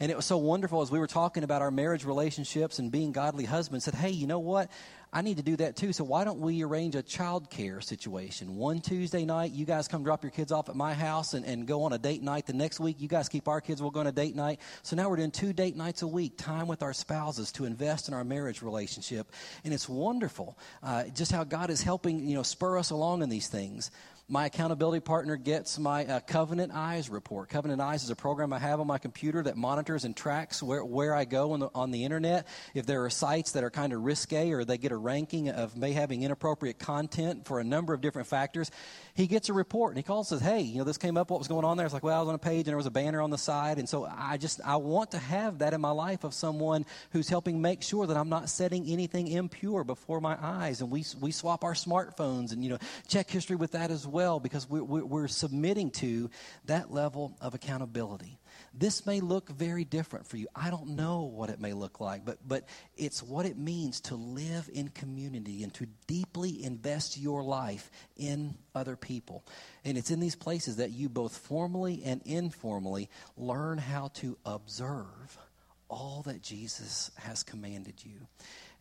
And 0.00 0.10
it 0.10 0.16
was 0.16 0.26
so 0.26 0.36
wonderful 0.36 0.82
as 0.82 0.90
we 0.90 0.98
were 0.98 1.06
talking 1.06 1.44
about 1.44 1.62
our 1.62 1.70
marriage 1.70 2.04
relationships 2.04 2.78
and 2.78 2.90
being 2.90 3.12
godly 3.12 3.44
husbands, 3.44 3.84
said, 3.84 3.94
hey, 3.94 4.10
you 4.10 4.26
know 4.26 4.38
what? 4.38 4.70
I 5.16 5.22
need 5.22 5.38
to 5.38 5.42
do 5.42 5.56
that 5.56 5.76
too. 5.76 5.94
So 5.94 6.04
why 6.04 6.24
don't 6.24 6.40
we 6.40 6.62
arrange 6.62 6.94
a 6.94 7.02
child 7.02 7.48
care 7.48 7.80
situation? 7.80 8.56
One 8.56 8.82
Tuesday 8.82 9.24
night, 9.24 9.52
you 9.52 9.64
guys 9.64 9.88
come 9.88 10.04
drop 10.04 10.22
your 10.22 10.30
kids 10.30 10.52
off 10.52 10.68
at 10.68 10.76
my 10.76 10.92
house 10.92 11.32
and, 11.32 11.42
and 11.46 11.66
go 11.66 11.84
on 11.84 11.94
a 11.94 11.98
date 11.98 12.22
night. 12.22 12.44
The 12.44 12.52
next 12.52 12.80
week, 12.80 13.00
you 13.00 13.08
guys 13.08 13.30
keep 13.30 13.48
our 13.48 13.62
kids, 13.62 13.80
we'll 13.80 13.90
go 13.90 14.00
on 14.00 14.06
a 14.06 14.12
date 14.12 14.36
night. 14.36 14.60
So 14.82 14.94
now 14.94 15.08
we're 15.08 15.16
doing 15.16 15.30
two 15.30 15.54
date 15.54 15.74
nights 15.74 16.02
a 16.02 16.06
week, 16.06 16.36
time 16.36 16.68
with 16.68 16.82
our 16.82 16.92
spouses 16.92 17.50
to 17.52 17.64
invest 17.64 18.08
in 18.08 18.14
our 18.14 18.24
marriage 18.24 18.60
relationship. 18.60 19.32
And 19.64 19.72
it's 19.72 19.88
wonderful 19.88 20.58
uh, 20.82 21.04
just 21.04 21.32
how 21.32 21.44
God 21.44 21.70
is 21.70 21.80
helping, 21.80 22.28
you 22.28 22.34
know, 22.34 22.42
spur 22.42 22.76
us 22.76 22.90
along 22.90 23.22
in 23.22 23.30
these 23.30 23.48
things 23.48 23.90
my 24.28 24.46
accountability 24.46 24.98
partner 24.98 25.36
gets 25.36 25.78
my 25.78 26.04
uh, 26.04 26.18
Covenant 26.18 26.72
Eyes 26.74 27.08
report. 27.08 27.48
Covenant 27.48 27.80
Eyes 27.80 28.02
is 28.02 28.10
a 28.10 28.16
program 28.16 28.52
I 28.52 28.58
have 28.58 28.80
on 28.80 28.86
my 28.88 28.98
computer 28.98 29.40
that 29.44 29.56
monitors 29.56 30.04
and 30.04 30.16
tracks 30.16 30.60
where, 30.60 30.84
where 30.84 31.14
I 31.14 31.24
go 31.24 31.52
on 31.52 31.60
the, 31.60 31.70
on 31.76 31.92
the 31.92 32.02
internet. 32.02 32.48
If 32.74 32.86
there 32.86 33.04
are 33.04 33.10
sites 33.10 33.52
that 33.52 33.62
are 33.62 33.70
kind 33.70 33.92
of 33.92 34.02
risque 34.02 34.50
or 34.50 34.64
they 34.64 34.78
get 34.78 34.90
a 34.90 34.96
ranking 34.96 35.48
of 35.50 35.76
may 35.76 35.92
having 35.92 36.24
inappropriate 36.24 36.80
content 36.80 37.46
for 37.46 37.60
a 37.60 37.64
number 37.64 37.94
of 37.94 38.00
different 38.00 38.26
factors, 38.26 38.72
he 39.16 39.26
gets 39.26 39.48
a 39.48 39.52
report 39.54 39.92
and 39.92 39.96
he 39.96 40.02
calls 40.02 40.30
and 40.30 40.40
says, 40.40 40.48
Hey, 40.48 40.60
you 40.60 40.78
know, 40.78 40.84
this 40.84 40.98
came 40.98 41.16
up, 41.16 41.30
what 41.30 41.38
was 41.38 41.48
going 41.48 41.64
on 41.64 41.78
there? 41.78 41.86
It's 41.86 41.94
like, 41.94 42.02
well, 42.02 42.18
I 42.18 42.20
was 42.20 42.28
on 42.28 42.34
a 42.34 42.38
page 42.38 42.58
and 42.58 42.66
there 42.66 42.76
was 42.76 42.86
a 42.86 42.90
banner 42.90 43.22
on 43.22 43.30
the 43.30 43.38
side. 43.38 43.78
And 43.78 43.88
so 43.88 44.04
I 44.04 44.36
just, 44.36 44.60
I 44.64 44.76
want 44.76 45.12
to 45.12 45.18
have 45.18 45.60
that 45.60 45.72
in 45.72 45.80
my 45.80 45.90
life 45.90 46.22
of 46.22 46.34
someone 46.34 46.84
who's 47.10 47.28
helping 47.28 47.62
make 47.62 47.82
sure 47.82 48.06
that 48.06 48.16
I'm 48.16 48.28
not 48.28 48.50
setting 48.50 48.86
anything 48.86 49.28
impure 49.28 49.84
before 49.84 50.20
my 50.20 50.36
eyes. 50.40 50.82
And 50.82 50.90
we, 50.90 51.04
we 51.20 51.32
swap 51.32 51.64
our 51.64 51.72
smartphones 51.72 52.52
and, 52.52 52.62
you 52.62 52.68
know, 52.68 52.78
check 53.08 53.30
history 53.30 53.56
with 53.56 53.72
that 53.72 53.90
as 53.90 54.06
well 54.06 54.38
because 54.38 54.68
we're, 54.68 54.82
we're 54.82 55.28
submitting 55.28 55.90
to 55.92 56.30
that 56.66 56.92
level 56.92 57.36
of 57.40 57.54
accountability. 57.54 58.38
This 58.78 59.06
may 59.06 59.20
look 59.20 59.48
very 59.48 59.84
different 59.84 60.26
for 60.26 60.36
you. 60.36 60.48
I 60.54 60.68
don't 60.68 60.90
know 60.90 61.22
what 61.22 61.48
it 61.48 61.60
may 61.60 61.72
look 61.72 61.98
like, 61.98 62.26
but, 62.26 62.38
but 62.46 62.68
it's 62.96 63.22
what 63.22 63.46
it 63.46 63.56
means 63.56 64.00
to 64.02 64.16
live 64.16 64.68
in 64.72 64.88
community 64.88 65.62
and 65.62 65.72
to 65.74 65.86
deeply 66.06 66.62
invest 66.62 67.16
your 67.16 67.42
life 67.42 67.90
in 68.16 68.54
other 68.74 68.94
people. 68.94 69.44
And 69.84 69.96
it's 69.96 70.10
in 70.10 70.20
these 70.20 70.36
places 70.36 70.76
that 70.76 70.90
you 70.90 71.08
both 71.08 71.38
formally 71.38 72.02
and 72.04 72.20
informally 72.26 73.08
learn 73.38 73.78
how 73.78 74.08
to 74.14 74.36
observe 74.44 75.38
all 75.88 76.22
that 76.26 76.42
Jesus 76.42 77.10
has 77.16 77.42
commanded 77.42 78.04
you. 78.04 78.26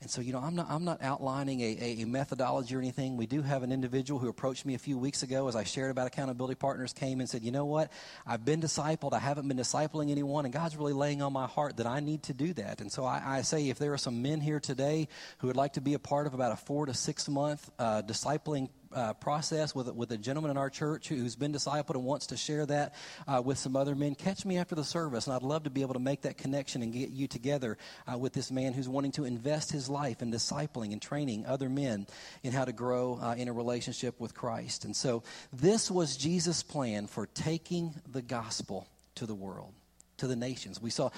And 0.06 0.12
so, 0.12 0.22
you 0.22 0.34
know, 0.34 0.39
I'm 0.39 0.54
not, 0.54 0.68
I'm 0.70 0.86
not 0.86 1.02
outlining 1.02 1.62
a, 1.62 2.02
a, 2.02 2.06
methodology 2.06 2.76
or 2.76 2.78
anything. 2.78 3.18
We 3.18 3.26
do 3.26 3.41
have 3.41 3.63
an 3.63 3.72
individual 3.72 4.20
who 4.20 4.30
approached 4.30 4.63
me 4.63 4.76
a 4.76 4.78
few 4.78 5.00
weeks 5.00 5.24
ago 5.24 5.48
as 5.48 5.56
I 5.56 5.63
shared 5.63 5.89
about 5.89 6.06
accountability 6.06 6.54
partners, 6.54 6.94
came 6.94 7.22
and 7.22 7.28
said, 7.28 7.41
you 7.41 7.50
know 7.50 7.65
what? 7.65 7.91
I've 8.24 8.46
been 8.46 8.62
discipled. 8.62 9.13
I 9.13 9.20
haven't 9.20 9.48
been 9.48 9.58
discipling 9.58 10.12
anyone, 10.12 10.46
and 10.46 10.54
God's 10.54 10.78
really 10.78 10.94
laying 10.94 11.24
on 11.24 11.34
my 11.34 11.48
heart 11.48 11.78
that 11.78 11.88
I 11.88 12.02
need 12.02 12.22
to 12.24 12.36
do 12.36 12.54
that. 12.54 12.82
And 12.82 12.91
so 12.91 13.04
I, 13.04 13.38
I 13.38 13.41
say 13.41 13.68
if 13.70 13.80
there 13.80 13.94
are 13.94 13.98
some 13.98 14.22
men 14.22 14.41
here 14.41 14.60
today 14.60 15.08
who 15.39 15.48
would 15.48 15.56
like 15.56 15.74
to 15.74 15.82
be 15.82 15.96
a 15.96 16.00
part 16.00 16.28
of 16.28 16.36
about 16.36 16.52
a 16.52 16.56
four 16.56 16.86
to 16.86 16.94
six 16.94 17.28
month 17.28 17.68
uh, 17.80 18.04
discipling 18.04 18.70
uh, 18.96 19.14
process 19.14 19.76
with, 19.76 19.94
with 19.94 20.12
a 20.12 20.18
gentleman 20.18 20.52
in 20.52 20.58
our 20.58 20.70
church 20.70 21.10
who's 21.10 21.36
been 21.36 21.54
discipled 21.54 21.96
and 21.96 22.04
wants 22.04 22.28
to 22.28 22.38
share 22.38 22.66
that 22.66 22.96
uh, 23.28 23.42
with 23.44 23.58
some 23.58 23.76
other 23.76 23.94
men, 23.94 24.16
catch 24.16 24.46
me 24.46 24.58
after 24.58 24.74
the 24.74 24.84
service. 24.84 25.28
And 25.28 25.36
I'd 25.36 25.44
love 25.44 25.64
to 25.64 25.70
be 25.70 25.82
able 25.82 25.94
to 25.94 26.00
make 26.00 26.22
that 26.22 26.38
connection 26.38 26.82
and 26.82 26.92
get 26.94 27.10
you 27.10 27.28
together 27.28 27.78
uh, 28.12 28.18
with 28.18 28.34
this 28.34 28.52
man 28.52 28.74
who's 28.74 28.90
wanting 28.90 29.12
to 29.14 29.26
invest 29.26 29.72
his 29.72 29.90
life 29.90 30.22
in 30.22 30.32
discipling 30.32 30.94
and 30.94 31.02
training 31.02 31.46
other 31.46 31.70
men 31.70 32.08
in 32.42 32.54
how 32.54 32.66
to 32.66 32.74
grow 32.74 33.20
uh, 33.22 33.36
in 33.38 33.48
a 33.48 33.54
relationship 33.54 34.20
with 34.20 34.34
Christ. 34.34 34.86
And 34.86 34.96
so 34.96 35.24
this 35.54 35.92
was 35.92 36.18
Jesus' 36.18 36.64
plan 36.64 37.08
for 37.08 37.28
taking 37.28 37.94
the 38.12 38.22
gospel 38.22 38.88
to 39.16 39.26
the 39.26 39.36
world, 39.36 39.74
to 40.18 40.28
the 40.28 40.36
nations. 40.36 40.82
We 40.82 40.90
saw 40.90 41.12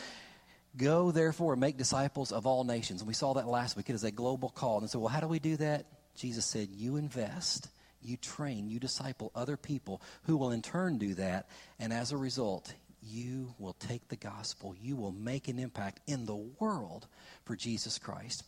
Go, 0.78 1.10
therefore, 1.10 1.54
and 1.54 1.60
make 1.60 1.78
disciples 1.78 2.32
of 2.32 2.46
all 2.46 2.64
nations. 2.64 3.02
And 3.02 3.08
we 3.08 3.16
saw 3.16 3.34
that 3.34 3.48
last 3.48 3.76
week. 3.76 3.90
It 3.90 3.94
is 3.94 4.04
a 4.04 4.12
global 4.12 4.50
call. 4.50 4.80
And 4.80 4.90
so, 4.90 5.00
well, 5.00 5.08
how 5.08 5.20
do 5.20 5.28
we 5.28 5.40
do 5.40 5.58
that? 5.58 5.86
Jesus 6.18 6.46
said, 6.46 6.70
You 6.72 6.98
invest, 6.98 7.70
you 8.02 8.18
train, 8.18 8.68
you 8.68 8.80
disciple 8.80 9.32
other 9.36 9.56
people 9.56 10.02
who 10.24 10.36
will 10.36 10.52
in 10.52 10.62
turn 10.62 10.98
do 10.98 11.14
that. 11.14 11.48
And 11.80 11.94
as 11.94 12.12
a 12.12 12.18
result, 12.18 12.74
you 13.02 13.54
will 13.60 13.76
take 13.80 14.08
the 14.08 14.16
gospel, 14.16 14.76
you 14.82 14.96
will 14.96 15.12
make 15.12 15.48
an 15.48 15.60
impact 15.60 16.02
in 16.08 16.26
the 16.26 16.36
world 16.60 17.08
for 17.46 17.56
Jesus 17.56 17.98
Christ. 17.98 18.44